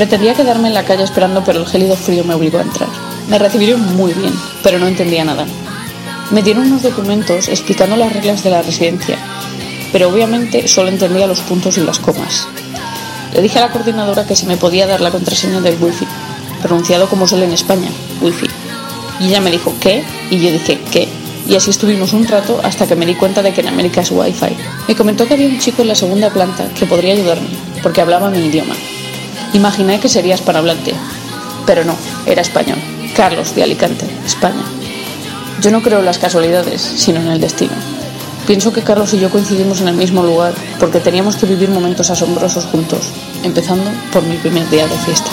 Pretendía 0.00 0.32
quedarme 0.32 0.68
en 0.68 0.72
la 0.72 0.86
calle 0.86 1.04
esperando, 1.04 1.44
pero 1.44 1.58
el 1.60 1.66
gélido 1.66 1.94
frío 1.94 2.24
me 2.24 2.32
obligó 2.32 2.56
a 2.56 2.62
entrar. 2.62 2.88
Me 3.28 3.38
recibieron 3.38 3.96
muy 3.96 4.14
bien, 4.14 4.32
pero 4.62 4.78
no 4.78 4.86
entendía 4.86 5.26
nada. 5.26 5.44
Me 6.30 6.42
dieron 6.42 6.68
unos 6.68 6.82
documentos 6.82 7.48
explicando 7.48 7.96
las 7.96 8.10
reglas 8.10 8.42
de 8.42 8.48
la 8.48 8.62
residencia, 8.62 9.18
pero 9.92 10.08
obviamente 10.08 10.66
solo 10.68 10.88
entendía 10.88 11.26
los 11.26 11.40
puntos 11.40 11.76
y 11.76 11.82
las 11.82 11.98
comas. 11.98 12.48
Le 13.34 13.42
dije 13.42 13.58
a 13.58 13.66
la 13.66 13.72
coordinadora 13.72 14.26
que 14.26 14.34
si 14.34 14.46
me 14.46 14.56
podía 14.56 14.86
dar 14.86 15.02
la 15.02 15.10
contraseña 15.10 15.60
del 15.60 15.76
wifi, 15.78 16.06
pronunciado 16.62 17.06
como 17.06 17.28
suele 17.28 17.44
en 17.44 17.52
España, 17.52 17.90
wifi. 18.22 18.46
Y 19.20 19.26
ella 19.26 19.42
me 19.42 19.50
dijo, 19.50 19.74
¿qué? 19.80 20.02
Y 20.30 20.38
yo 20.38 20.50
dije, 20.50 20.80
¿qué? 20.90 21.08
Y 21.46 21.56
así 21.56 21.68
estuvimos 21.68 22.14
un 22.14 22.26
rato 22.26 22.58
hasta 22.64 22.86
que 22.86 22.96
me 22.96 23.04
di 23.04 23.16
cuenta 23.16 23.42
de 23.42 23.52
que 23.52 23.60
en 23.60 23.68
América 23.68 24.00
es 24.00 24.10
wifi. 24.10 24.56
Me 24.88 24.96
comentó 24.96 25.28
que 25.28 25.34
había 25.34 25.48
un 25.48 25.58
chico 25.58 25.82
en 25.82 25.88
la 25.88 25.94
segunda 25.94 26.30
planta 26.30 26.70
que 26.70 26.86
podría 26.86 27.12
ayudarme, 27.12 27.48
porque 27.82 28.00
hablaba 28.00 28.30
mi 28.30 28.46
idioma. 28.46 28.74
Imaginé 29.52 29.98
que 29.98 30.08
sería 30.08 30.34
hispanohablante, 30.34 30.94
pero 31.66 31.84
no, 31.84 31.96
era 32.26 32.42
español. 32.42 32.78
Carlos 33.16 33.54
de 33.54 33.62
Alicante, 33.64 34.06
España. 34.24 34.62
Yo 35.60 35.70
no 35.70 35.82
creo 35.82 35.98
en 35.98 36.06
las 36.06 36.18
casualidades, 36.18 36.80
sino 36.80 37.20
en 37.20 37.28
el 37.28 37.40
destino. 37.40 37.74
Pienso 38.46 38.72
que 38.72 38.82
Carlos 38.82 39.12
y 39.14 39.18
yo 39.18 39.30
coincidimos 39.30 39.80
en 39.80 39.88
el 39.88 39.94
mismo 39.94 40.22
lugar 40.22 40.54
porque 40.78 41.00
teníamos 41.00 41.36
que 41.36 41.46
vivir 41.46 41.68
momentos 41.68 42.10
asombrosos 42.10 42.64
juntos, 42.64 43.12
empezando 43.42 43.90
por 44.12 44.22
mi 44.22 44.36
primer 44.36 44.68
día 44.70 44.86
de 44.86 44.96
fiesta. 44.98 45.30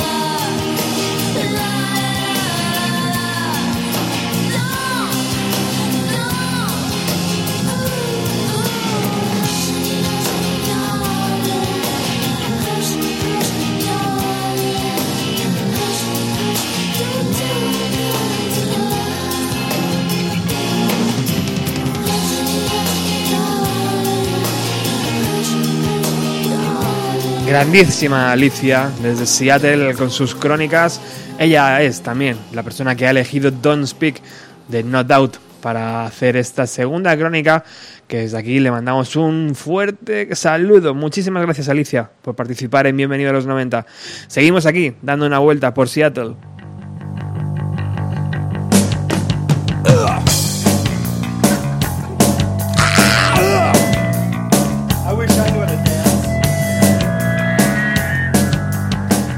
Grandísima 27.58 28.32
Alicia 28.32 28.92
desde 29.02 29.26
Seattle 29.26 29.96
con 29.96 30.12
sus 30.12 30.36
crónicas. 30.36 31.02
Ella 31.40 31.82
es 31.82 32.02
también 32.02 32.38
la 32.54 32.62
persona 32.62 32.96
que 32.96 33.08
ha 33.08 33.10
elegido 33.10 33.50
Don't 33.50 33.88
Speak 33.88 34.22
de 34.68 34.84
No 34.84 35.04
Doubt 35.04 35.38
para 35.60 36.06
hacer 36.06 36.38
esta 36.38 36.68
segunda 36.68 37.18
crónica 37.18 37.64
que 38.08 38.20
desde 38.20 38.38
aquí 38.38 38.60
le 38.60 38.70
mandamos 38.70 39.16
un 39.16 39.56
fuerte 39.56 40.36
saludo. 40.36 40.94
Muchísimas 40.94 41.42
gracias 41.42 41.68
Alicia 41.68 42.12
por 42.22 42.36
participar 42.36 42.86
en 42.86 42.96
Bienvenido 42.96 43.32
a 43.32 43.34
los 43.34 43.48
90. 43.48 43.88
Seguimos 44.28 44.68
aquí 44.68 44.94
dando 45.02 45.26
una 45.26 45.40
vuelta 45.40 45.74
por 45.74 45.90
Seattle. 45.90 46.36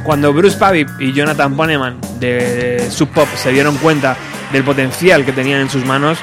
Cuando 0.10 0.34
Bruce 0.34 0.58
Pavip 0.58 0.90
y 1.00 1.14
Jonathan 1.14 1.56
Poneman 1.56 2.00
de 2.20 2.90
Sub 2.90 3.10
Pop 3.10 3.28
se 3.36 3.52
dieron 3.52 3.78
cuenta 3.78 4.18
del 4.52 4.64
potencial 4.64 5.24
que 5.24 5.32
tenían 5.32 5.62
en 5.62 5.70
sus 5.70 5.86
manos, 5.86 6.18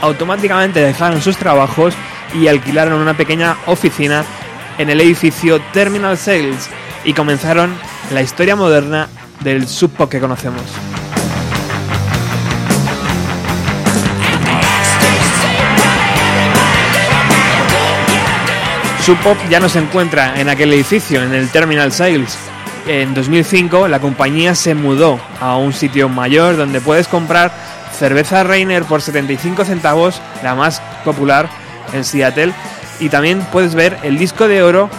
automáticamente 0.00 0.78
dejaron 0.78 1.20
sus 1.20 1.36
trabajos 1.36 1.92
y 2.40 2.46
alquilaron 2.46 3.02
una 3.02 3.14
pequeña 3.14 3.56
oficina 3.66 4.24
en 4.78 4.90
el 4.90 5.00
edificio 5.00 5.60
Terminal 5.72 6.16
Sales 6.16 6.70
y 7.04 7.12
comenzaron 7.12 7.74
la 8.12 8.22
historia 8.22 8.54
moderna 8.54 9.08
del 9.40 9.66
Sub 9.66 9.90
Pop 9.90 10.08
que 10.08 10.20
conocemos. 10.20 10.62
Sub 19.04 19.18
Pop 19.18 19.36
ya 19.50 19.58
no 19.58 19.68
se 19.68 19.80
encuentra 19.80 20.40
en 20.40 20.48
aquel 20.48 20.72
edificio, 20.72 21.24
en 21.24 21.34
el 21.34 21.48
Terminal 21.48 21.90
Sales, 21.90 22.38
en 22.90 23.14
2005 23.14 23.86
la 23.86 24.00
compañía 24.00 24.56
se 24.56 24.74
mudó 24.74 25.20
a 25.40 25.56
un 25.56 25.72
sitio 25.72 26.08
mayor 26.08 26.56
donde 26.56 26.80
puedes 26.80 27.06
comprar 27.06 27.52
cerveza 27.96 28.42
Reiner 28.42 28.82
por 28.82 29.00
75 29.00 29.64
centavos, 29.64 30.20
la 30.42 30.56
más 30.56 30.82
popular 31.04 31.48
en 31.92 32.04
Seattle, 32.04 32.52
y 32.98 33.08
también 33.08 33.46
puedes 33.52 33.76
ver 33.76 33.96
el 34.02 34.18
disco 34.18 34.48
de 34.48 34.64
oro 34.64 34.90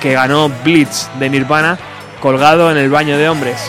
que 0.00 0.14
ganó 0.14 0.50
Blitz 0.64 1.08
de 1.20 1.30
Nirvana 1.30 1.78
colgado 2.20 2.68
en 2.70 2.78
el 2.78 2.90
baño 2.90 3.16
de 3.16 3.28
hombres. 3.28 3.60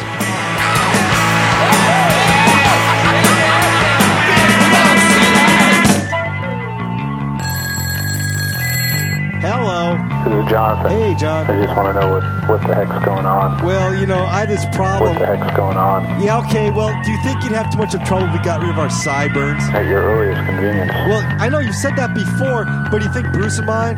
Jonathan. 10.52 10.92
Hey, 10.92 11.16
John. 11.16 11.50
I 11.50 11.64
just 11.64 11.78
want 11.78 11.96
to 11.96 12.02
know 12.02 12.12
what, 12.12 12.24
what 12.50 12.68
the 12.68 12.76
heck's 12.76 13.06
going 13.06 13.26
on. 13.26 13.64
Well, 13.66 13.96
you 13.96 14.06
know, 14.06 14.26
I 14.26 14.42
had 14.42 14.50
this 14.50 14.66
problem. 14.76 15.16
What 15.16 15.20
the 15.20 15.26
heck's 15.26 15.56
going 15.56 15.78
on? 15.78 16.22
Yeah, 16.22 16.44
okay. 16.44 16.70
Well, 16.70 16.92
do 17.06 17.12
you 17.12 17.24
think 17.24 17.42
you'd 17.42 17.54
have 17.54 17.72
too 17.72 17.78
much 17.78 17.96
of 17.96 18.04
trouble 18.04 18.28
if 18.28 18.34
we 18.34 18.40
got 18.44 18.60
rid 18.60 18.70
of 18.70 18.78
our 18.78 18.90
sideburns? 18.90 19.64
At 19.72 19.86
your 19.86 20.04
earliest 20.04 20.46
convenience. 20.46 20.92
Well, 21.08 21.24
I 21.40 21.48
know 21.48 21.60
you 21.60 21.72
said 21.72 21.96
that 21.96 22.14
before, 22.14 22.66
but 22.92 23.00
do 23.00 23.06
you 23.06 23.14
think 23.14 23.32
Bruce 23.32 23.60
and 23.60 23.68
mine? 23.68 23.96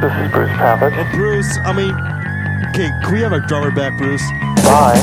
This 0.00 0.14
is 0.14 0.30
Bruce 0.30 0.54
Pavitt. 0.54 0.92
Well, 0.92 1.10
Bruce, 1.10 1.58
I 1.64 1.72
mean, 1.72 1.90
okay, 2.70 2.88
can 3.02 3.12
we 3.12 3.20
have 3.22 3.32
our 3.32 3.40
drummer 3.40 3.72
back, 3.72 3.98
Bruce? 3.98 4.22
Bye. 4.62 4.94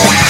I 0.00 0.28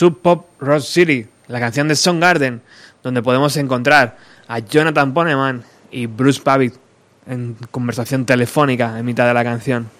Sub 0.00 0.22
Pop 0.22 0.46
Rock 0.60 0.80
City, 0.80 1.26
la 1.46 1.60
canción 1.60 1.86
de 1.86 1.94
Garden, 2.20 2.62
donde 3.02 3.22
podemos 3.22 3.54
encontrar 3.58 4.16
a 4.48 4.60
Jonathan 4.60 5.12
Poneman 5.12 5.62
y 5.90 6.06
Bruce 6.06 6.40
Pavitt 6.40 6.72
en 7.26 7.54
conversación 7.70 8.24
telefónica 8.24 8.98
en 8.98 9.04
mitad 9.04 9.28
de 9.28 9.34
la 9.34 9.44
canción. 9.44 9.90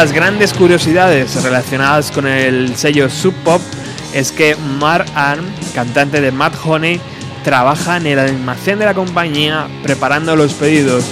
Las 0.00 0.12
grandes 0.12 0.54
curiosidades 0.54 1.42
relacionadas 1.42 2.10
con 2.10 2.26
el 2.26 2.74
sello 2.74 3.10
Sub 3.10 3.34
Pop 3.44 3.60
es 4.14 4.32
que 4.32 4.56
Mark 4.56 5.04
Arm, 5.14 5.44
cantante 5.74 6.22
de 6.22 6.32
Mad 6.32 6.54
Honey, 6.64 6.98
trabaja 7.44 7.98
en 7.98 8.06
el 8.06 8.18
almacén 8.18 8.78
de 8.78 8.86
la 8.86 8.94
compañía 8.94 9.68
preparando 9.82 10.34
los 10.36 10.54
pedidos. 10.54 11.04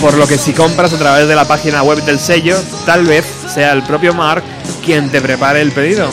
Por 0.00 0.14
lo 0.14 0.26
que 0.26 0.38
si 0.38 0.54
compras 0.54 0.94
a 0.94 0.98
través 0.98 1.28
de 1.28 1.34
la 1.34 1.46
página 1.46 1.82
web 1.82 2.02
del 2.04 2.18
sello, 2.18 2.56
tal 2.86 3.04
vez 3.04 3.26
sea 3.52 3.72
el 3.72 3.82
propio 3.82 4.14
Mark 4.14 4.42
quien 4.82 5.10
te 5.10 5.20
prepare 5.20 5.60
el 5.60 5.72
pedido. 5.72 6.08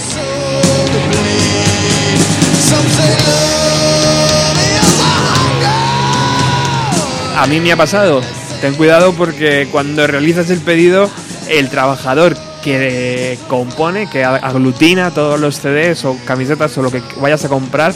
A 7.37 7.47
mí 7.47 7.59
me 7.59 7.71
ha 7.71 7.77
pasado. 7.77 8.21
Ten 8.61 8.75
cuidado 8.75 9.13
porque 9.13 9.67
cuando 9.71 10.07
realizas 10.07 10.49
el 10.49 10.59
pedido, 10.61 11.09
el 11.49 11.69
trabajador 11.69 12.37
que 12.63 13.37
compone, 13.47 14.09
que 14.09 14.23
aglutina 14.23 15.11
todos 15.11 15.39
los 15.39 15.57
CDs 15.57 16.05
o 16.05 16.17
camisetas 16.25 16.77
o 16.77 16.81
lo 16.81 16.91
que 16.91 17.01
vayas 17.17 17.43
a 17.45 17.49
comprar, 17.49 17.93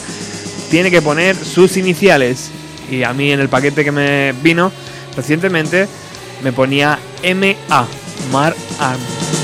tiene 0.70 0.90
que 0.90 1.02
poner 1.02 1.36
sus 1.36 1.76
iniciales. 1.76 2.50
Y 2.90 3.02
a 3.02 3.12
mí 3.12 3.32
en 3.32 3.40
el 3.40 3.48
paquete 3.48 3.82
que 3.82 3.92
me 3.92 4.32
vino 4.42 4.70
recientemente 5.16 5.88
me 6.42 6.52
ponía 6.52 6.98
MA, 7.22 7.86
Mar 8.30 8.54
Arm. 8.78 9.39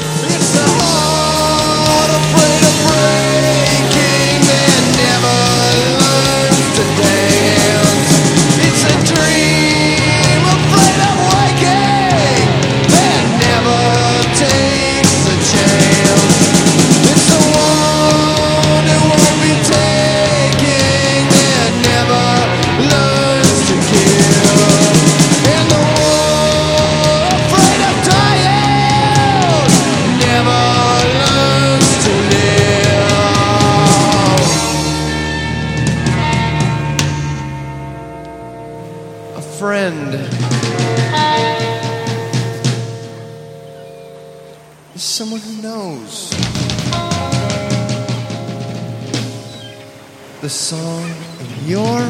The 50.46 50.50
song 50.50 51.10
of 51.40 51.68
your 51.68 52.00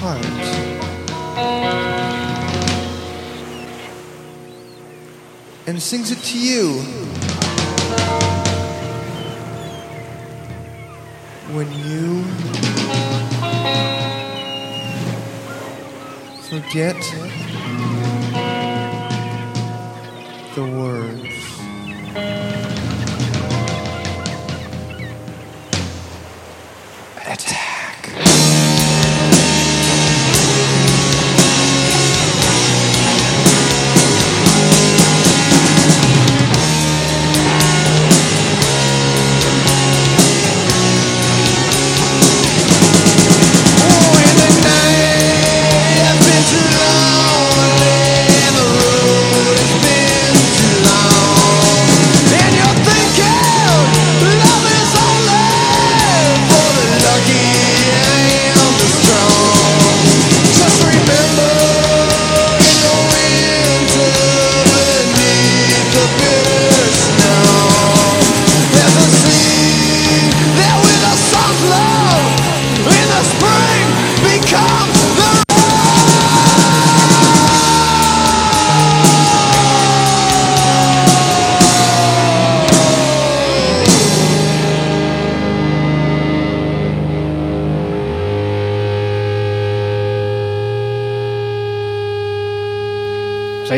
heart. 0.00 0.26
And 5.68 5.80
sings 5.80 6.10
it 6.10 6.18
to 6.18 6.36
you 6.36 6.82
when 11.54 11.72
you 11.86 12.24
forget 16.50 16.96
the 20.56 20.64
words. 20.76 21.25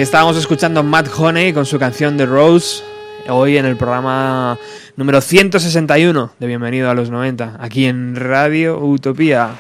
Estábamos 0.09 0.39
escuchando 0.39 0.83
Matt 0.83 1.11
Honey 1.19 1.53
con 1.53 1.67
su 1.67 1.79
canción 1.79 2.17
The 2.17 2.25
Rose, 2.25 2.83
hoy 3.29 3.59
en 3.59 3.67
el 3.67 3.77
programa 3.77 4.59
número 4.97 5.21
161 5.21 6.33
de 6.39 6.47
Bienvenido 6.47 6.89
a 6.89 6.95
los 6.95 7.11
90, 7.11 7.59
aquí 7.61 7.85
en 7.85 8.17
Radio 8.17 8.79
Utopía. 8.79 9.51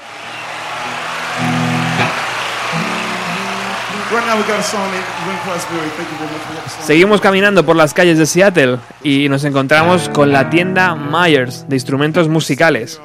Seguimos 6.82 7.20
caminando 7.20 7.66
por 7.66 7.76
las 7.76 7.92
calles 7.92 8.16
de 8.16 8.24
Seattle 8.24 8.78
y 9.03 9.28
nos 9.28 9.44
encontramos 9.44 10.09
con 10.09 10.32
la 10.32 10.49
tienda 10.49 10.94
Myers 10.94 11.68
de 11.68 11.76
instrumentos 11.76 12.26
musicales. 12.26 13.03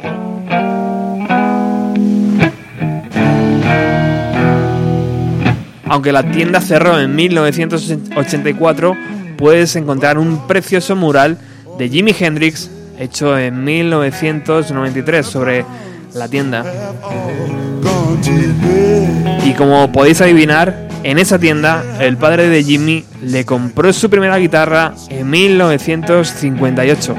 Aunque 5.86 6.12
la 6.12 6.24
tienda 6.24 6.62
cerró 6.62 7.00
en 7.00 7.16
1984, 7.16 8.96
puedes 9.38 9.76
encontrar 9.76 10.18
un 10.18 10.48
precioso 10.48 10.96
mural 10.96 11.38
de 11.78 11.90
Jimi 11.90 12.16
Hendrix 12.18 12.70
hecho 12.98 13.38
en 13.38 13.64
1993 13.64 15.26
sobre 15.26 15.66
la 16.14 16.28
tienda. 16.28 16.64
Y 19.46 19.54
como 19.54 19.92
podéis 19.92 20.22
adivinar, 20.22 20.88
en 21.04 21.20
esa 21.20 21.38
tienda 21.38 21.84
el 22.00 22.16
padre 22.18 22.48
de 22.48 22.64
Jimmy 22.64 23.04
le 23.22 23.46
compró 23.46 23.92
su 23.92 24.10
primera 24.10 24.38
guitarra 24.38 24.94
en 25.10 25.30
1958. 25.30 27.16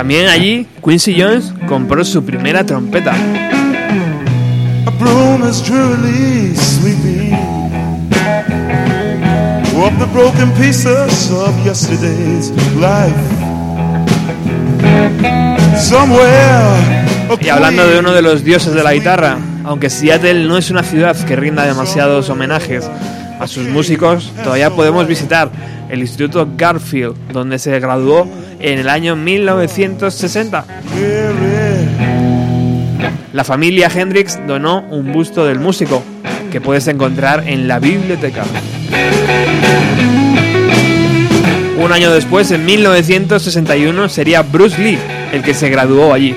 También 0.00 0.28
allí 0.28 0.66
Quincy 0.82 1.14
Jones 1.20 1.52
compró 1.68 2.02
su 2.06 2.24
primera 2.24 2.64
trompeta. 2.64 3.12
A 4.86 4.90
broom 4.98 5.46
is 5.46 5.62
drearily 5.62 6.56
sweeping 6.56 7.34
up 9.76 9.92
the 9.98 10.06
broken 10.10 10.50
pieces 10.52 11.30
of 11.30 11.54
yesterday's 11.66 12.50
life. 12.76 13.14
Somewhere. 15.78 16.24
a 17.28 17.36
Y 17.38 17.50
hablando 17.50 17.86
de 17.86 17.98
uno 17.98 18.14
de 18.14 18.22
los 18.22 18.42
dioses 18.42 18.72
de 18.72 18.82
la 18.82 18.94
guitarra, 18.94 19.36
aunque 19.64 19.90
Seattle 19.90 20.48
no 20.48 20.56
es 20.56 20.70
una 20.70 20.82
ciudad 20.82 21.14
que 21.26 21.36
rinda 21.36 21.66
demasiados 21.66 22.30
homenajes 22.30 22.88
a 23.38 23.46
sus 23.46 23.68
músicos, 23.68 24.32
todavía 24.42 24.70
podemos 24.70 25.06
visitar 25.06 25.50
el 25.90 26.00
Instituto 26.00 26.48
Garfield, 26.56 27.16
donde 27.34 27.58
se 27.58 27.78
graduó 27.80 28.26
en 28.60 28.78
el 28.78 28.88
año 28.88 29.16
1960. 29.16 30.64
La 33.32 33.44
familia 33.44 33.90
Hendrix 33.94 34.38
donó 34.46 34.82
un 34.90 35.12
busto 35.12 35.46
del 35.46 35.58
músico 35.58 36.02
que 36.50 36.60
puedes 36.60 36.88
encontrar 36.88 37.44
en 37.46 37.68
la 37.68 37.78
biblioteca. 37.78 38.44
Un 41.78 41.92
año 41.92 42.12
después, 42.12 42.50
en 42.50 42.66
1961, 42.66 44.08
sería 44.08 44.42
Bruce 44.42 44.82
Lee 44.82 44.98
el 45.32 45.42
que 45.42 45.54
se 45.54 45.70
graduó 45.70 46.12
allí. 46.12 46.34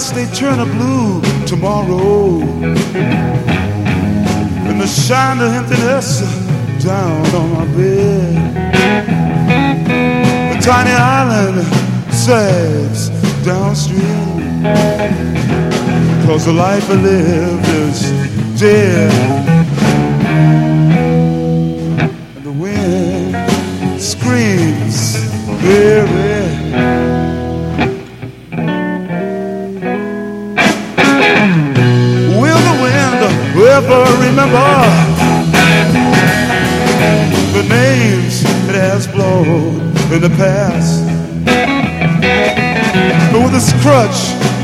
Lights 0.00 0.12
they 0.12 0.26
turn 0.34 0.60
a 0.60 0.64
blue 0.64 1.20
tomorrow. 1.46 2.40
And 4.68 4.80
the 4.80 4.86
shine 4.86 5.40
of 5.40 5.52
emptiness 5.52 6.20
down 6.82 7.26
on 7.34 7.52
my 7.52 7.66
bed. 7.76 8.54
The 10.54 10.60
tiny 10.62 10.92
island 10.92 11.66
sags 12.12 13.10
downstream. 13.44 14.62
Cause 16.26 16.44
the 16.46 16.52
life 16.52 16.88
I 16.90 16.94
lived 16.94 17.68
is 17.68 18.60
dead. 18.60 19.49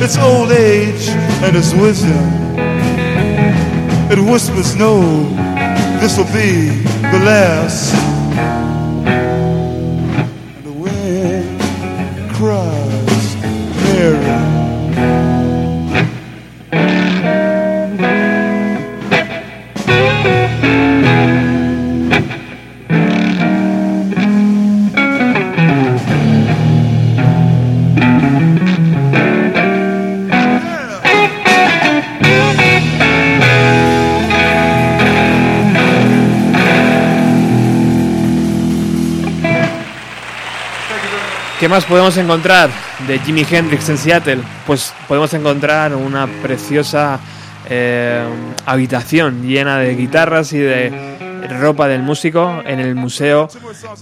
Its 0.06 0.18
old 0.18 0.52
age, 0.52 1.08
and 1.42 1.56
its 1.56 1.74
wisdom, 1.74 2.12
it 4.08 4.20
whispers, 4.20 4.76
No, 4.76 5.00
this 5.98 6.16
will 6.16 6.32
be 6.32 6.68
the 7.10 7.22
last. 7.24 8.05
Más 41.76 41.84
podemos 41.84 42.16
encontrar 42.16 42.70
de 43.06 43.18
Jimi 43.18 43.44
Hendrix 43.50 43.90
en 43.90 43.98
Seattle? 43.98 44.38
Pues 44.66 44.94
podemos 45.06 45.34
encontrar 45.34 45.94
una 45.94 46.26
preciosa 46.40 47.20
eh, 47.68 48.26
habitación 48.64 49.46
llena 49.46 49.80
de 49.80 49.94
guitarras 49.94 50.54
y 50.54 50.58
de 50.58 51.58
ropa 51.60 51.86
del 51.86 52.02
músico 52.02 52.62
en 52.64 52.80
el 52.80 52.94
museo 52.94 53.50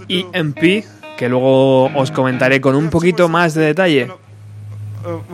EMP, 0.08 0.84
que 1.16 1.28
luego 1.28 1.86
os 1.86 2.12
comentaré 2.12 2.60
con 2.60 2.76
un 2.76 2.90
poquito 2.90 3.28
más 3.28 3.54
de 3.54 3.64
detalle. 3.64 4.08
Uh. 5.04 5.20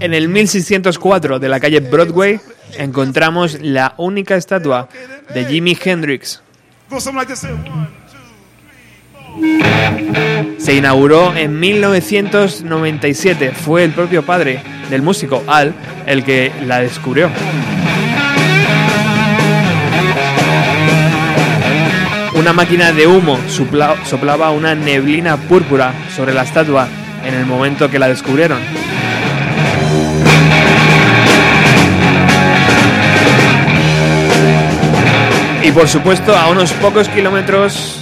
En 0.00 0.14
el 0.14 0.28
1604 0.28 1.40
de 1.40 1.48
la 1.48 1.58
calle 1.58 1.80
Broadway 1.80 2.40
encontramos 2.78 3.58
la 3.60 3.94
única 3.96 4.36
estatua 4.36 4.88
de 5.34 5.46
Jimi 5.46 5.76
Hendrix. 5.82 6.42
Se 10.58 10.74
inauguró 10.74 11.34
en 11.34 11.58
1997. 11.58 13.52
Fue 13.52 13.84
el 13.84 13.92
propio 13.92 14.22
padre 14.22 14.62
del 14.90 15.02
músico 15.02 15.42
Al 15.46 15.74
el 16.06 16.24
que 16.24 16.52
la 16.66 16.80
descubrió. 16.80 17.30
Una 22.34 22.52
máquina 22.52 22.92
de 22.92 23.06
humo 23.06 23.38
soplaba 23.48 24.50
una 24.50 24.74
neblina 24.74 25.36
púrpura 25.36 25.92
sobre 26.16 26.32
la 26.32 26.42
estatua 26.42 26.88
en 27.24 27.34
el 27.34 27.46
momento 27.46 27.90
que 27.90 27.98
la 27.98 28.08
descubrieron. 28.08 28.58
Y 35.62 35.70
por 35.70 35.88
supuesto, 35.88 36.36
a 36.36 36.48
unos 36.48 36.72
pocos 36.72 37.08
kilómetros 37.08 38.01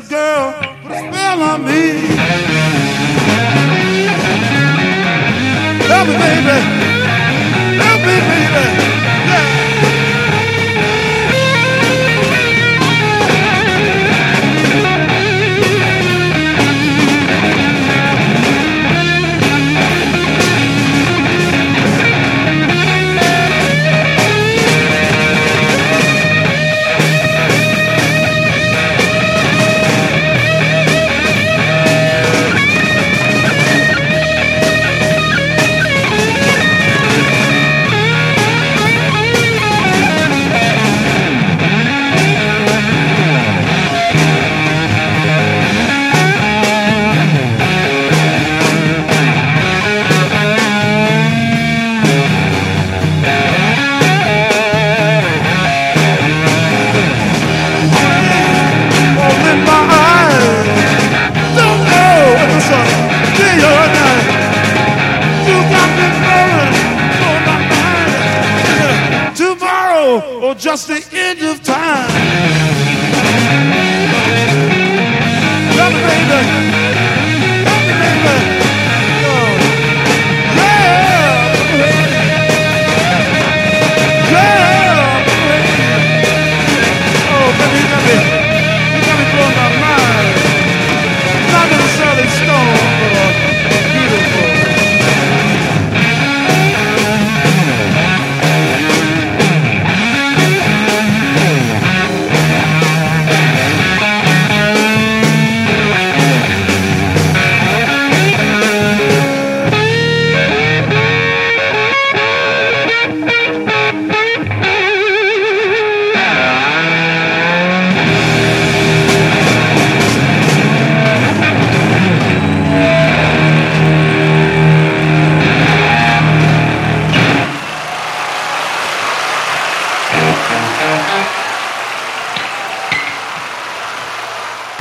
That 0.00 0.08
girl 0.08 0.52
put 0.82 0.92
a 0.92 0.98
spell 0.98 1.42
on 1.42 1.64
me. 1.64 1.92
Help 5.88 6.08
me, 6.08 6.16
baby. 6.16 6.89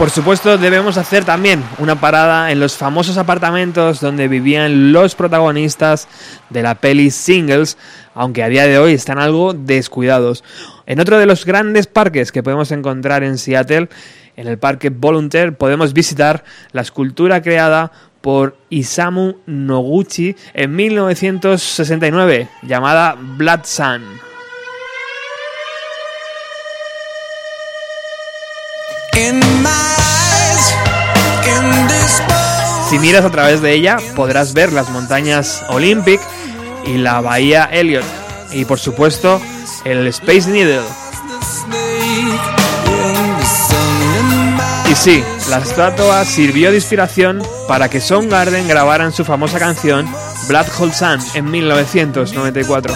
Por 0.10 0.16
supuesto, 0.16 0.58
debemos 0.58 0.98
hacer 0.98 1.24
también 1.24 1.64
una 1.78 2.02
parada 2.02 2.52
en 2.52 2.60
los 2.60 2.76
famosos 2.76 3.18
apartamentos 3.18 4.02
donde 4.02 4.28
vivían 4.28 4.92
los 4.92 5.14
protagonistas 5.14 6.08
de 6.50 6.64
la 6.64 6.74
peli 6.74 7.12
Singles, 7.12 7.78
aunque 8.16 8.42
a 8.42 8.50
día 8.50 8.66
de 8.66 8.80
hoy 8.80 8.94
están 8.94 9.20
algo 9.20 9.54
descuidados. 9.54 10.44
En 10.88 11.00
otro 11.00 11.20
de 11.20 11.28
los 11.28 11.46
grandes 11.46 11.86
parques 11.86 12.32
que 12.32 12.42
podemos 12.42 12.72
encontrar 12.72 13.24
en 13.24 13.38
Seattle, 13.38 13.88
en 14.36 14.48
el 14.48 14.58
parque 14.58 14.90
Volunteer, 14.90 15.56
podemos 15.56 15.94
visitar 15.94 16.44
la 16.72 16.82
escultura 16.82 17.44
creada 17.44 17.92
por 18.22 18.58
Isamu 18.72 19.36
Noguchi 19.46 20.36
en 20.56 20.76
1969, 20.76 22.50
llamada 22.64 23.16
Blood 23.16 23.60
Sun. 23.64 24.02
Si 32.90 32.98
miras 32.98 33.24
a 33.24 33.30
través 33.30 33.62
de 33.62 33.74
ella, 33.74 33.98
podrás 34.16 34.56
ver 34.56 34.74
las 34.74 34.90
montañas 34.90 35.64
Olympic 35.70 36.20
y 36.88 36.98
la 36.98 37.22
bahía 37.22 37.66
Elliot. 37.72 38.04
Y 38.52 38.66
por 38.66 38.80
supuesto, 38.80 39.40
el 39.86 40.08
Space 40.08 40.50
Needle. 40.50 40.82
Y 44.90 44.96
sí, 44.96 45.24
la 45.52 45.60
estatua 45.60 46.26
sirvió 46.26 46.72
de 46.72 46.78
inspiración 46.78 47.44
para 47.68 47.90
que 47.90 48.02
Soundgarden 48.02 48.68
grabaran 48.68 49.12
su 49.12 49.24
famosa 49.24 49.60
canción 49.60 50.08
Blood 50.48 50.66
Hole 50.80 50.94
Sun 50.94 51.20
en 51.36 51.52
1994. 51.52 52.96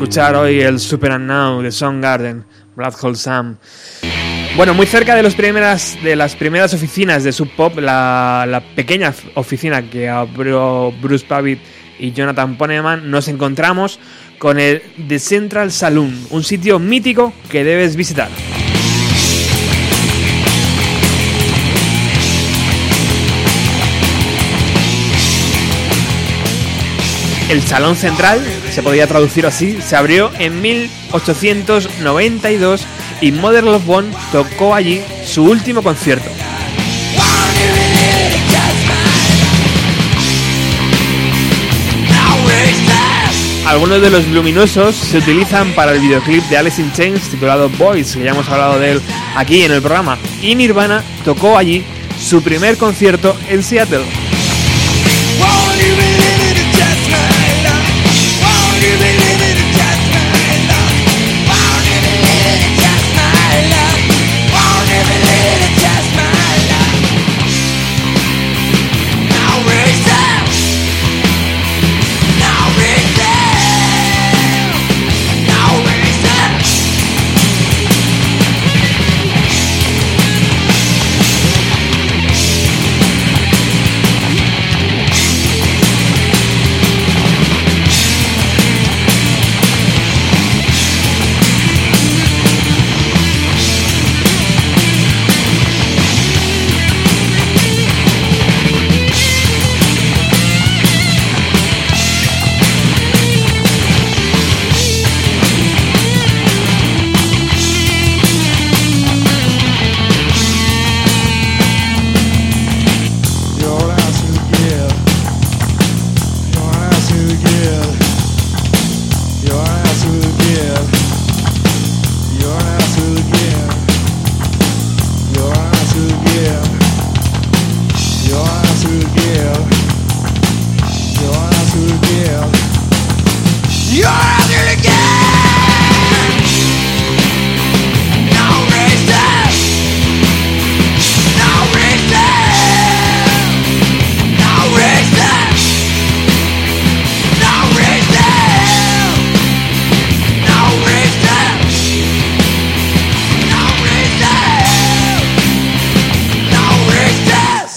escuchar 0.00 0.34
hoy 0.34 0.62
el 0.62 0.80
Super 0.80 1.20
Now 1.20 1.60
de 1.60 1.70
Soundgarden, 1.70 2.42
Black 2.74 2.94
Hole 3.04 3.16
Sam. 3.16 3.58
Bueno, 4.56 4.72
muy 4.72 4.86
cerca 4.86 5.14
de 5.14 5.22
las 5.22 5.34
primeras 6.36 6.72
oficinas 6.72 7.22
de 7.22 7.32
Sub 7.32 7.50
Pop, 7.54 7.76
la, 7.76 8.46
la 8.48 8.62
pequeña 8.62 9.12
oficina 9.34 9.82
que 9.90 10.08
abrió 10.08 10.90
Bruce 11.02 11.26
Pavitt 11.26 11.58
y 11.98 12.12
Jonathan 12.12 12.56
Poneman, 12.56 13.10
nos 13.10 13.28
encontramos 13.28 14.00
con 14.38 14.58
el 14.58 14.80
The 15.06 15.18
Central 15.18 15.70
Saloon, 15.70 16.28
un 16.30 16.44
sitio 16.44 16.78
mítico 16.78 17.34
que 17.50 17.62
debes 17.62 17.94
visitar. 17.94 18.30
El 27.50 27.62
Salón 27.62 27.96
Central, 27.96 28.40
se 28.72 28.80
podría 28.80 29.08
traducir 29.08 29.44
así, 29.44 29.78
se 29.82 29.96
abrió 29.96 30.30
en 30.38 30.62
1892 30.62 32.82
y 33.20 33.32
Mother 33.32 33.64
Love 33.64 33.84
Bone 33.84 34.08
tocó 34.30 34.72
allí 34.72 35.02
su 35.26 35.42
último 35.42 35.82
concierto. 35.82 36.30
Algunos 43.66 44.00
de 44.00 44.10
los 44.10 44.28
luminosos 44.28 44.94
se 44.94 45.18
utilizan 45.18 45.72
para 45.72 45.90
el 45.90 45.98
videoclip 45.98 46.44
de 46.44 46.56
Alice 46.56 46.80
in 46.80 46.92
Chains 46.92 47.30
titulado 47.30 47.68
Boys, 47.70 48.14
que 48.14 48.22
ya 48.22 48.30
hemos 48.30 48.48
hablado 48.48 48.78
de 48.78 48.92
él 48.92 49.02
aquí 49.34 49.64
en 49.64 49.72
el 49.72 49.82
programa. 49.82 50.18
Y 50.40 50.54
Nirvana 50.54 51.02
tocó 51.24 51.58
allí 51.58 51.84
su 52.16 52.44
primer 52.44 52.76
concierto 52.76 53.36
en 53.48 53.64
Seattle. 53.64 54.04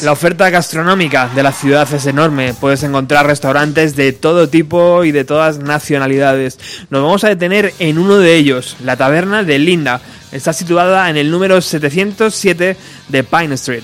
La 0.04 0.12
oferta 0.12 0.50
gastronómica 0.50 1.30
de 1.34 1.44
la 1.44 1.54
ciudad 1.54 1.88
es 1.94 2.06
enorme. 2.08 2.54
Puedes 2.54 2.84
encontrar 2.84 3.26
restaurantes 3.26 3.96
de 3.96 4.12
todo 4.12 4.50
tipo 4.50 5.06
y 5.06 5.14
de 5.14 5.24
todas 5.24 5.60
nacionalidades. 5.60 6.60
Nos 6.90 7.04
vamos 7.04 7.24
a 7.24 7.30
detener 7.30 7.74
en 7.80 7.98
uno 7.98 8.18
de 8.18 8.36
ellos, 8.36 8.76
la 8.84 8.98
taberna 8.98 9.44
de 9.44 9.60
Linda. 9.60 10.02
Está 10.34 10.52
situada 10.52 11.10
en 11.10 11.16
el 11.16 11.32
número 11.32 11.62
707 11.62 12.76
de 13.08 13.24
Pine 13.24 13.56
Street. 13.56 13.84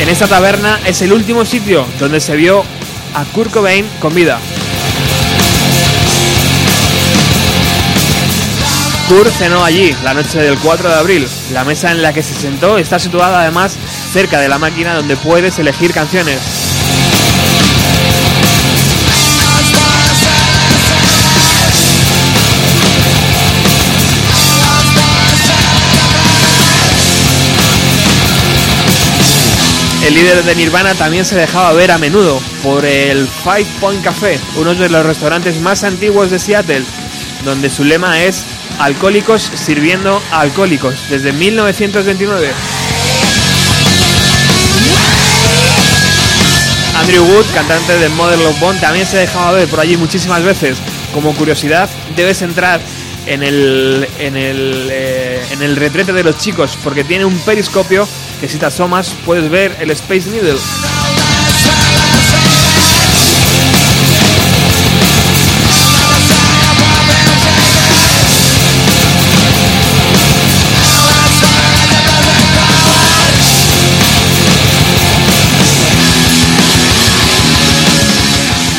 En 0.00 0.08
esta 0.08 0.26
taberna 0.26 0.80
es 0.84 1.00
el 1.02 1.12
último 1.12 1.44
sitio 1.44 1.86
donde 2.00 2.18
se 2.18 2.34
vio 2.34 2.64
a 3.14 3.24
Kurt 3.26 3.52
Cobain 3.52 3.86
con 4.00 4.12
vida. 4.12 4.40
Kurt 9.08 9.30
cenó 9.30 9.62
allí 9.62 9.94
la 10.02 10.14
noche 10.14 10.38
del 10.38 10.58
4 10.58 10.88
de 10.88 10.94
abril. 10.94 11.28
La 11.52 11.64
mesa 11.64 11.90
en 11.90 12.00
la 12.00 12.14
que 12.14 12.22
se 12.22 12.34
sentó 12.34 12.78
está 12.78 12.98
situada 12.98 13.42
además 13.42 13.76
cerca 14.12 14.40
de 14.40 14.48
la 14.48 14.58
máquina 14.58 14.94
donde 14.94 15.16
puedes 15.16 15.58
elegir 15.58 15.92
canciones. 15.92 16.40
El 30.06 30.14
líder 30.14 30.44
de 30.44 30.54
Nirvana 30.54 30.94
también 30.94 31.24
se 31.24 31.34
dejaba 31.34 31.72
ver 31.72 31.90
a 31.90 31.98
menudo 31.98 32.40
por 32.62 32.84
el 32.84 33.26
Five 33.26 33.66
Point 33.80 34.02
Café, 34.04 34.38
uno 34.56 34.74
de 34.74 34.88
los 34.88 35.04
restaurantes 35.04 35.60
más 35.60 35.82
antiguos 35.82 36.30
de 36.30 36.38
Seattle, 36.38 36.84
donde 37.42 37.70
su 37.70 37.84
lema 37.84 38.22
es 38.22 38.44
Alcohólicos 38.78 39.42
sirviendo 39.54 40.20
a 40.30 40.40
alcohólicos 40.40 41.08
desde 41.08 41.32
1929. 41.32 42.48
Andrew 46.96 47.24
Wood, 47.24 47.44
cantante 47.52 47.98
de 47.98 48.08
Model 48.10 48.46
of 48.46 48.58
Bond, 48.60 48.80
también 48.80 49.06
se 49.06 49.16
dejaba 49.16 49.52
ver 49.52 49.68
por 49.68 49.80
allí 49.80 49.96
muchísimas 49.96 50.42
veces. 50.42 50.78
Como 51.12 51.34
curiosidad, 51.34 51.90
debes 52.16 52.42
entrar 52.42 52.80
en 53.26 53.42
el, 53.42 54.08
en 54.18 54.36
el, 54.36 54.88
eh, 54.90 55.42
en 55.50 55.62
el 55.62 55.76
retrete 55.76 56.12
de 56.12 56.24
los 56.24 56.38
chicos 56.38 56.78
porque 56.82 57.04
tiene 57.04 57.24
un 57.24 57.38
periscopio 57.40 58.06
que 58.40 58.48
si 58.48 58.58
te 58.58 58.66
asomas 58.66 59.14
puedes 59.24 59.50
ver 59.50 59.76
el 59.80 59.90
Space 59.90 60.30
Needle. 60.30 60.58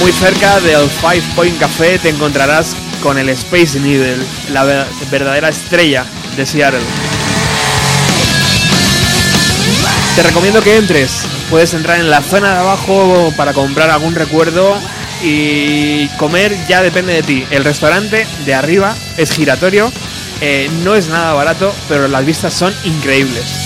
Muy 0.05 0.11
cerca 0.13 0.59
del 0.59 0.87
Five 0.87 1.23
Point 1.35 1.57
Café 1.59 1.97
te 1.97 2.09
encontrarás 2.09 2.75
con 3.01 3.17
el 3.17 3.27
Space 3.29 3.79
Needle, 3.79 4.23
la 4.51 4.63
ver- 4.63 4.85
verdadera 5.09 5.49
estrella 5.49 6.05
de 6.37 6.45
Seattle. 6.45 6.79
Te 10.15 10.21
recomiendo 10.21 10.61
que 10.61 10.77
entres. 10.77 11.23
Puedes 11.49 11.73
entrar 11.73 11.99
en 11.99 12.11
la 12.11 12.21
zona 12.21 12.53
de 12.53 12.59
abajo 12.59 13.33
para 13.35 13.53
comprar 13.53 13.89
algún 13.89 14.13
recuerdo 14.13 14.77
y 15.23 16.07
comer 16.19 16.55
ya 16.67 16.83
depende 16.83 17.13
de 17.13 17.23
ti. 17.23 17.47
El 17.49 17.63
restaurante 17.63 18.27
de 18.45 18.53
arriba 18.53 18.95
es 19.17 19.31
giratorio, 19.31 19.91
eh, 20.39 20.69
no 20.83 20.93
es 20.93 21.07
nada 21.07 21.33
barato, 21.33 21.73
pero 21.89 22.07
las 22.07 22.23
vistas 22.23 22.53
son 22.53 22.75
increíbles. 22.83 23.64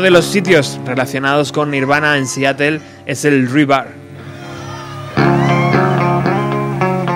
Otro 0.00 0.06
de 0.06 0.12
los 0.12 0.24
sitios 0.24 0.80
relacionados 0.86 1.52
con 1.52 1.70
Nirvana 1.70 2.16
en 2.16 2.26
Seattle 2.26 2.80
es 3.04 3.26
el 3.26 3.50
Rebar. 3.50 3.88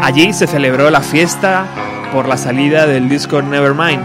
Allí 0.03 0.35
se 0.35 0.47
celebró 0.47 0.91
la 0.91 1.01
fiesta 1.01 1.65
por 2.13 2.29
la 2.29 2.37
salida 2.37 2.87
del 2.87 3.09
disco 3.09 3.41
Nevermind. 3.41 4.05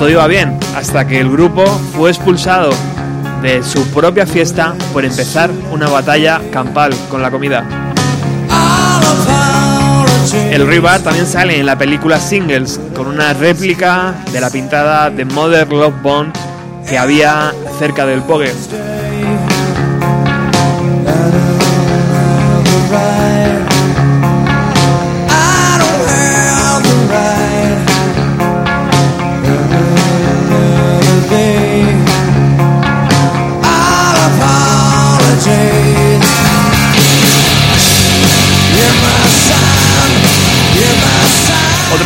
Todo 0.00 0.10
iba 0.10 0.26
bien 0.26 0.58
hasta 0.74 1.06
que 1.06 1.20
el 1.20 1.30
grupo 1.30 1.64
fue 1.64 2.10
expulsado 2.10 2.70
de 3.40 3.62
su 3.62 3.86
propia 3.92 4.26
fiesta 4.26 4.74
por 4.92 5.04
empezar 5.04 5.48
una 5.70 5.88
batalla 5.88 6.40
campal 6.50 6.92
con 7.08 7.22
la 7.22 7.30
comida. 7.30 7.75
El 10.56 10.66
Rebar 10.66 11.02
también 11.02 11.26
sale 11.26 11.60
en 11.60 11.66
la 11.66 11.76
película 11.76 12.18
Singles 12.18 12.80
con 12.94 13.08
una 13.08 13.34
réplica 13.34 14.14
de 14.32 14.40
la 14.40 14.48
pintada 14.48 15.10
de 15.10 15.26
Mother 15.26 15.70
Love 15.70 16.00
Bond 16.00 16.32
que 16.88 16.96
había 16.96 17.52
cerca 17.78 18.06
del 18.06 18.22
Pogue. 18.22 18.54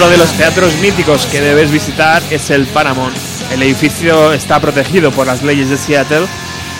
Otro 0.00 0.12
de 0.12 0.16
los 0.16 0.32
teatros 0.32 0.74
míticos 0.80 1.26
que 1.26 1.42
debes 1.42 1.70
visitar 1.70 2.22
es 2.30 2.48
el 2.48 2.64
Paramount. 2.64 3.14
El 3.52 3.62
edificio 3.62 4.32
está 4.32 4.58
protegido 4.58 5.10
por 5.10 5.26
las 5.26 5.42
leyes 5.42 5.68
de 5.68 5.76
Seattle 5.76 6.26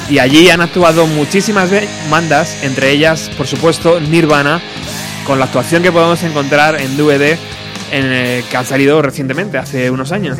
Y 0.09 0.21
allí 0.21 0.49
han 0.49 0.63
actuado 0.63 1.07
muchísimas 1.07 1.69
bandas, 2.09 2.65
entre 2.65 2.93
ellas, 2.93 3.31
por 3.37 3.47
supuesto, 3.47 4.01
Nirvana, 4.01 4.63
con 5.27 5.39
la 5.39 5.45
actuación 5.45 5.83
que 5.83 5.93
podemos 5.93 6.23
encontrar 6.23 6.81
en 6.81 6.97
DVD 6.97 7.37
eh, 7.93 8.43
que 8.51 8.57
han 8.57 8.65
salido 8.65 9.03
recientemente, 9.03 9.59
hace 9.59 9.91
unos 9.91 10.13
años. 10.13 10.39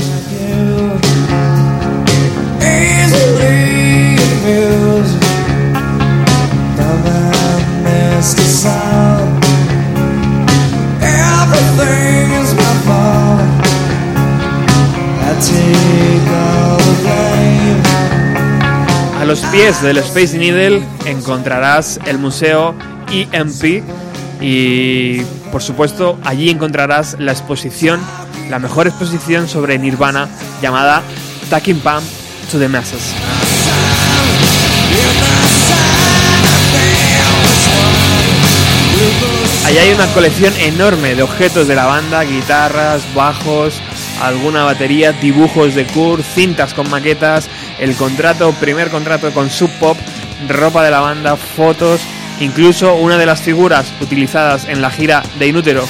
A 19.19 19.25
los 19.25 19.41
pies 19.47 19.81
del 19.81 19.97
Space 19.99 20.37
Needle 20.37 20.83
encontrarás 21.07 21.99
el 22.05 22.19
museo 22.19 22.75
EMP 23.11 23.83
y 24.43 25.23
por 25.51 25.63
supuesto 25.63 26.19
allí 26.25 26.51
encontrarás 26.51 27.17
la 27.19 27.33
exposición, 27.33 28.01
la 28.51 28.59
mejor 28.59 28.87
exposición 28.87 29.49
sobre 29.49 29.79
Nirvana 29.79 30.29
llamada 30.61 31.03
Taking 31.49 31.81
Pump 31.81 32.03
to 32.51 32.59
the 32.59 32.69
Masses. 32.69 33.15
Allí 39.65 39.79
hay 39.79 39.93
una 39.93 40.07
colección 40.13 40.53
enorme 40.59 41.15
de 41.15 41.23
objetos 41.23 41.67
de 41.69 41.77
la 41.77 41.87
banda, 41.87 42.25
guitarras, 42.25 43.03
bajos, 43.15 43.81
alguna 44.21 44.65
batería, 44.65 45.13
dibujos 45.13 45.75
de 45.75 45.87
Kurt, 45.87 46.25
cintas 46.25 46.75
con 46.75 46.89
maquetas, 46.91 47.49
el 47.79 47.97
contrato, 47.97 48.53
primer 48.53 48.91
contrato 48.91 49.33
con 49.33 49.51
Sub 49.51 49.71
Pop, 49.79 49.97
ropa 50.49 50.85
de 50.85 50.91
la 50.91 51.01
banda, 51.01 51.37
fotos, 51.37 52.01
incluso 52.41 52.95
una 52.95 53.19
de 53.19 53.27
las 53.27 53.41
figuras 53.41 53.93
utilizadas 54.01 54.67
en 54.67 54.83
la 54.83 54.91
gira 54.91 55.23
de 55.39 55.47
Inútero. 55.47 55.87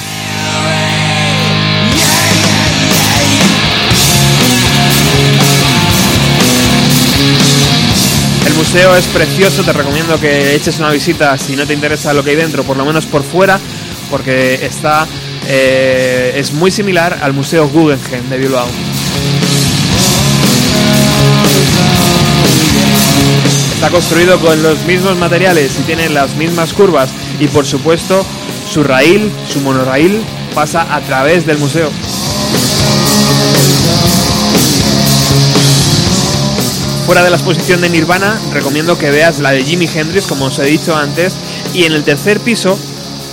El 8.45 8.53
museo 8.55 8.95
es 8.95 9.05
precioso, 9.07 9.63
te 9.63 9.73
recomiendo 9.73 10.19
que 10.19 10.55
eches 10.55 10.79
una 10.79 10.89
visita 10.89 11.37
si 11.37 11.55
no 11.55 11.65
te 11.65 11.73
interesa 11.73 12.13
lo 12.13 12.23
que 12.23 12.31
hay 12.31 12.35
dentro, 12.35 12.63
por 12.63 12.77
lo 12.77 12.85
menos 12.85 13.05
por 13.05 13.23
fuera, 13.23 13.59
porque 14.09 14.65
está 14.65 15.07
eh, 15.53 16.31
es 16.37 16.53
muy 16.53 16.71
similar 16.71 17.19
al 17.21 17.33
Museo 17.33 17.67
Guggenheim 17.67 18.29
de 18.29 18.37
Bilbao. 18.37 18.67
Está 23.73 23.89
construido 23.89 24.39
con 24.39 24.63
los 24.63 24.81
mismos 24.85 25.17
materiales 25.17 25.77
y 25.77 25.83
tiene 25.83 26.07
las 26.07 26.35
mismas 26.35 26.71
curvas 26.71 27.09
y 27.37 27.49
por 27.49 27.65
supuesto 27.65 28.25
su 28.71 28.81
raíl, 28.81 29.29
su 29.51 29.59
monorraíl 29.59 30.21
pasa 30.55 30.95
a 30.95 31.01
través 31.01 31.45
del 31.45 31.57
museo. 31.57 31.91
Fuera 37.05 37.23
de 37.23 37.29
la 37.29 37.35
exposición 37.35 37.81
de 37.81 37.89
Nirvana, 37.89 38.39
recomiendo 38.53 38.97
que 38.97 39.11
veas 39.11 39.39
la 39.39 39.51
de 39.51 39.65
Jimi 39.65 39.89
Hendrix, 39.93 40.27
como 40.27 40.45
os 40.45 40.59
he 40.59 40.63
dicho 40.63 40.95
antes, 40.95 41.35
y 41.73 41.83
en 41.83 41.91
el 41.91 42.05
tercer 42.05 42.39
piso 42.39 42.79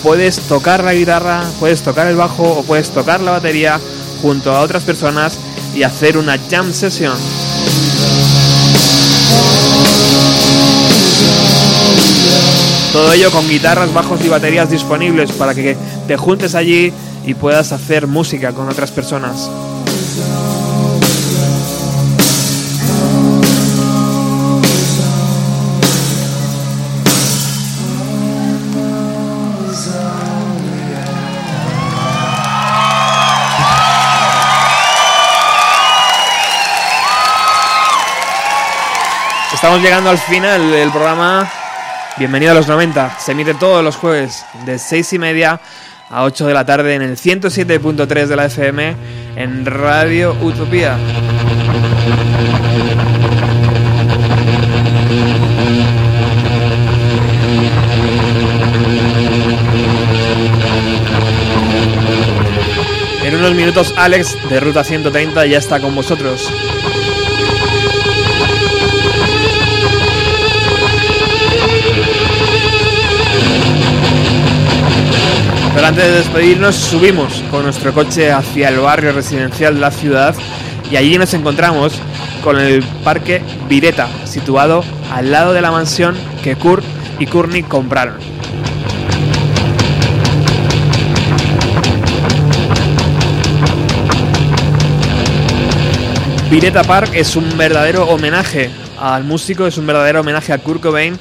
puedes 0.03 0.41
tocar 0.41 0.85
la 0.85 0.95
guitarra, 0.95 1.45
puedes 1.61 1.83
tocar 1.83 2.07
el 2.07 2.17
bajo 2.17 2.45
o 2.45 2.63
puedes 2.63 2.91
tocar 2.91 3.21
la 3.21 3.33
batería 3.33 3.81
junto 4.23 4.55
a 4.55 4.61
otras 4.61 4.85
personas 4.85 5.39
y 5.75 5.83
hacer 5.83 6.17
una 6.17 6.39
jam 6.51 6.73
session. 6.73 7.17
Todo 12.93 13.13
ello 13.13 13.31
con 13.31 13.49
guitarras, 13.49 13.93
bajos 13.93 14.25
y 14.25 14.29
baterías 14.29 14.71
disponibles 14.71 15.31
para 15.33 15.55
que 15.55 15.77
te 16.07 16.17
juntes 16.17 16.55
allí 16.55 16.93
y 17.27 17.35
puedas 17.35 17.73
hacer 17.73 18.07
música 18.07 18.53
con 18.53 18.69
otras 18.69 18.91
personas. 18.91 19.51
Estamos 39.59 39.83
llegando 39.83 40.09
al 40.11 40.19
final 40.19 40.71
del 40.71 40.89
programa. 40.93 41.51
Bienvenido 42.17 42.53
a 42.53 42.55
los 42.55 42.69
90. 42.69 43.19
Se 43.19 43.33
emite 43.33 43.55
todos 43.55 43.83
los 43.83 43.97
jueves 43.97 44.47
de 44.65 44.79
6 44.79 45.15
y 45.15 45.19
media 45.19 45.61
a 46.09 46.23
8 46.23 46.47
de 46.47 46.55
la 46.55 46.65
tarde 46.65 46.95
en 46.95 47.03
el 47.03 47.17
107.3 47.17 48.27
de 48.27 48.37
la 48.37 48.45
FM 48.45 48.95
en 49.35 49.67
Radio 49.67 50.37
Utopía. 50.41 50.97
En 63.25 63.35
unos 63.35 63.55
minutos 63.55 63.93
Alex 63.97 64.37
de 64.49 64.61
Ruta 64.61 64.85
130 64.85 65.47
ya 65.47 65.59
está 65.59 65.81
con 65.81 65.97
vosotros. 65.97 66.49
Pero 75.79 75.87
antes 75.87 76.05
de 76.07 76.13
despedirnos, 76.13 76.75
subimos 76.75 77.41
con 77.53 77.63
nuestro 77.63 77.95
coche 77.95 78.33
hacia 78.33 78.69
el 78.69 78.81
barrio 78.81 79.13
residencial 79.13 79.75
de 79.75 79.81
la 79.81 79.93
ciudad 79.93 80.35
y 80.91 80.97
allí 80.97 81.17
nos 81.19 81.33
encontramos 81.35 81.93
con 82.43 82.59
el 82.59 82.83
parque 83.05 83.43
Vireta, 83.69 84.09
situado 84.27 84.83
al 85.13 85.31
lado 85.31 85.53
de 85.53 85.61
la 85.61 85.71
mansión 85.71 86.17
que 86.43 86.57
Kurt 86.57 86.85
y 87.21 87.27
Courtney 87.27 87.63
compraron. 87.63 88.17
Vireta 96.51 96.83
Park 96.83 97.13
es 97.15 97.37
un 97.37 97.57
verdadero 97.57 98.09
homenaje 98.09 98.69
al 99.01 99.23
músico, 99.23 99.69
es 99.69 99.79
un 99.79 99.87
verdadero 99.87 100.23
homenaje 100.23 100.53
a 100.53 100.59
Kurt 100.59 100.83
Cobain 100.83 101.17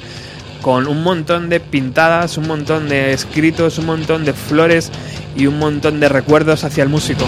con 0.62 0.86
un 0.86 1.02
montón 1.02 1.48
de 1.48 1.60
pintadas, 1.60 2.36
un 2.38 2.46
montón 2.46 2.88
de 2.88 3.12
escritos, 3.12 3.78
un 3.78 3.86
montón 3.86 4.24
de 4.24 4.32
flores 4.32 4.90
y 5.36 5.46
un 5.46 5.58
montón 5.58 6.00
de 6.00 6.08
recuerdos 6.08 6.64
hacia 6.64 6.82
el 6.82 6.88
músico. 6.88 7.24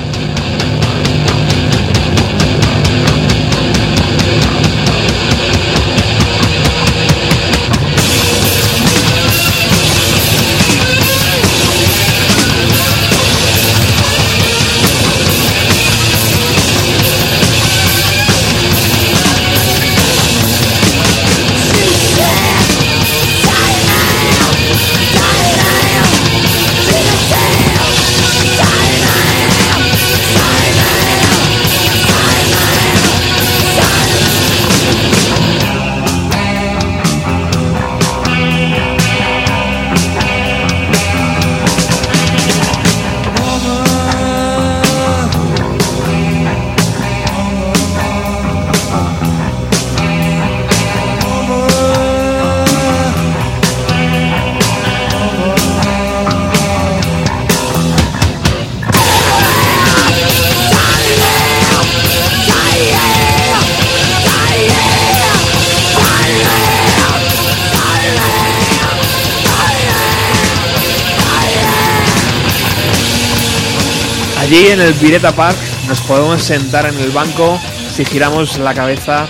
En 74.81 74.86
el 74.86 74.94
Vireta 74.94 75.32
Park 75.32 75.57
nos 75.89 76.01
podemos 76.01 76.43
sentar 76.43 76.86
en 76.86 76.98
el 76.98 77.11
banco 77.11 77.59
si 77.93 78.05
giramos 78.05 78.59
la 78.59 78.73
cabeza 78.73 79.27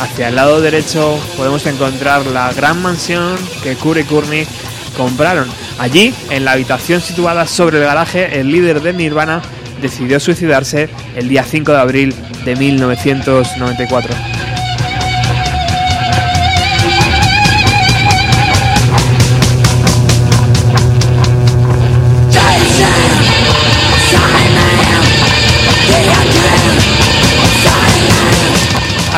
hacia 0.00 0.28
el 0.28 0.36
lado 0.36 0.60
derecho 0.60 1.18
podemos 1.36 1.64
encontrar 1.66 2.26
la 2.26 2.52
gran 2.52 2.82
mansión 2.82 3.36
que 3.62 3.76
Kurt 3.76 4.00
y 4.00 4.04
Courtney 4.04 4.46
compraron. 4.96 5.48
Allí, 5.78 6.12
en 6.30 6.44
la 6.44 6.52
habitación 6.52 7.00
situada 7.00 7.46
sobre 7.46 7.78
el 7.78 7.84
garaje, 7.84 8.40
el 8.40 8.50
líder 8.50 8.80
de 8.80 8.92
Nirvana 8.92 9.42
decidió 9.80 10.18
suicidarse 10.18 10.88
el 11.14 11.28
día 11.28 11.44
5 11.44 11.72
de 11.72 11.78
abril 11.78 12.14
de 12.44 12.56
1994. 12.56 14.29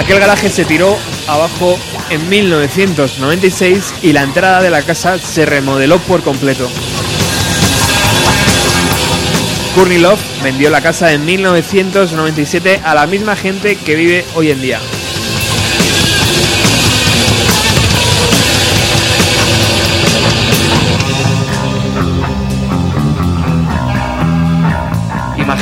Aquel 0.03 0.19
garaje 0.19 0.49
se 0.51 0.65
tiró 0.65 0.99
abajo 1.29 1.79
en 2.11 2.29
1996 2.29 3.95
y 4.03 4.13
la 4.13 4.23
entrada 4.23 4.61
de 4.61 4.69
la 4.69 4.83
casa 4.83 5.17
se 5.17 5.47
remodeló 5.47 6.01
por 6.01 6.25
completo. 6.25 6.69
Courtney 9.77 9.99
Love 9.99 10.21
vendió 10.43 10.71
la 10.71 10.81
casa 10.81 11.13
en 11.13 11.25
1997 11.25 12.81
a 12.83 12.97
la 12.97 13.07
misma 13.07 13.37
gente 13.37 13.77
que 13.77 13.95
vive 13.95 14.25
hoy 14.35 14.51
en 14.51 14.61
día. 14.61 14.81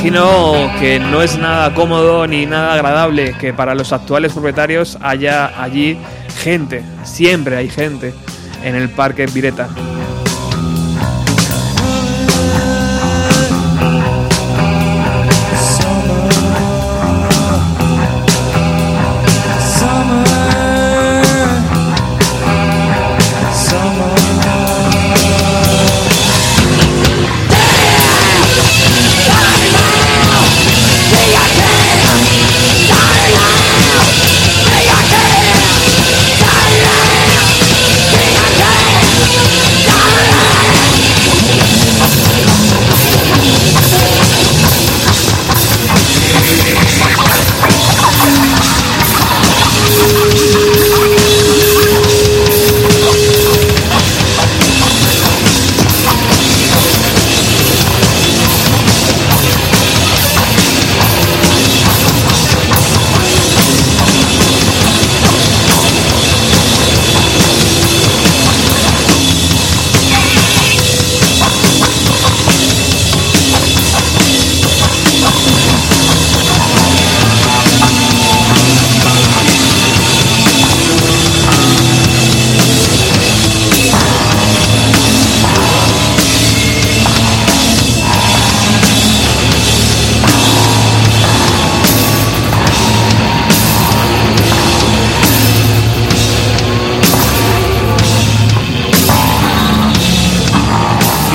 Imagino 0.01 0.73
que 0.81 0.99
no 0.99 1.21
es 1.21 1.37
nada 1.37 1.75
cómodo 1.75 2.27
ni 2.27 2.47
nada 2.47 2.73
agradable 2.73 3.35
que 3.39 3.53
para 3.53 3.75
los 3.75 3.93
actuales 3.93 4.33
propietarios 4.33 4.97
haya 5.03 5.63
allí 5.63 5.99
gente, 6.43 6.83
siempre 7.05 7.59
hay 7.59 7.69
gente 7.69 8.15
en 8.65 8.77
el 8.77 8.89
parque 8.89 9.27
Vireta. 9.27 9.69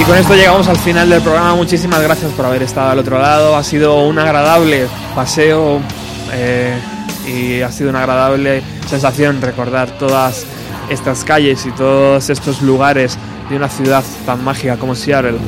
Con 0.08 0.18
esto 0.18 0.36
llegamos 0.36 0.68
al 0.68 0.78
final 0.78 1.10
del 1.10 1.22
programa. 1.22 1.56
Muchísimas 1.56 2.02
gracias 2.02 2.32
por 2.34 2.46
haber 2.46 2.62
estado 2.62 2.92
al 2.92 3.00
otro 3.00 3.20
lado. 3.20 3.56
Ha 3.56 3.64
sido 3.64 4.04
un 4.04 4.20
agradable 4.20 4.88
paseo 5.16 5.80
eh, 6.32 6.78
y 7.28 7.62
ha 7.62 7.72
sido 7.72 7.90
una 7.90 8.00
agradable 8.00 8.62
sensación 8.88 9.42
recordar 9.42 9.90
todas 9.98 10.46
estas 10.90 11.24
calles 11.24 11.66
y 11.66 11.72
todos 11.72 12.30
estos 12.30 12.62
lugares 12.62 13.18
de 13.50 13.56
una 13.56 13.68
ciudad 13.68 14.04
tan 14.26 14.44
mágica 14.44 14.78
como 14.78 14.94
Seattle. 14.96 15.40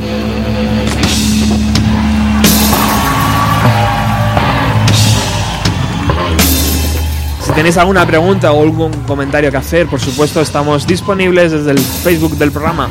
Tenéis 7.57 7.75
alguna 7.77 8.05
pregunta 8.05 8.51
o 8.51 8.61
algún 8.61 8.91
comentario 9.07 9.49
que 9.49 9.57
hacer, 9.57 9.87
por 9.87 9.99
supuesto 9.99 10.41
estamos 10.41 10.85
disponibles 10.85 11.51
desde 11.51 11.71
el 11.71 11.79
Facebook 11.79 12.37
del 12.37 12.51
programa. 12.51 12.87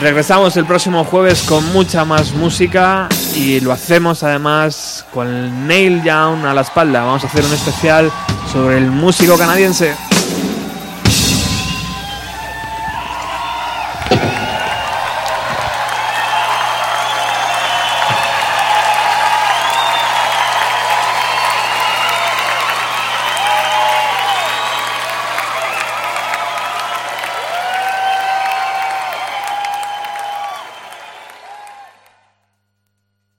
Regresamos 0.00 0.56
el 0.58 0.66
próximo 0.66 1.04
jueves 1.04 1.42
con 1.42 1.64
mucha 1.72 2.04
más 2.04 2.32
música 2.32 3.08
y 3.34 3.60
lo 3.60 3.72
hacemos 3.72 4.22
además 4.22 5.06
con 5.12 5.26
el 5.26 5.66
Nail 5.66 6.04
Down 6.04 6.44
a 6.44 6.52
la 6.52 6.60
espalda. 6.60 7.02
Vamos 7.02 7.24
a 7.24 7.28
hacer 7.28 7.44
un 7.44 7.52
especial 7.52 8.12
sobre 8.52 8.76
el 8.76 8.90
músico 8.90 9.38
canadiense. 9.38 9.94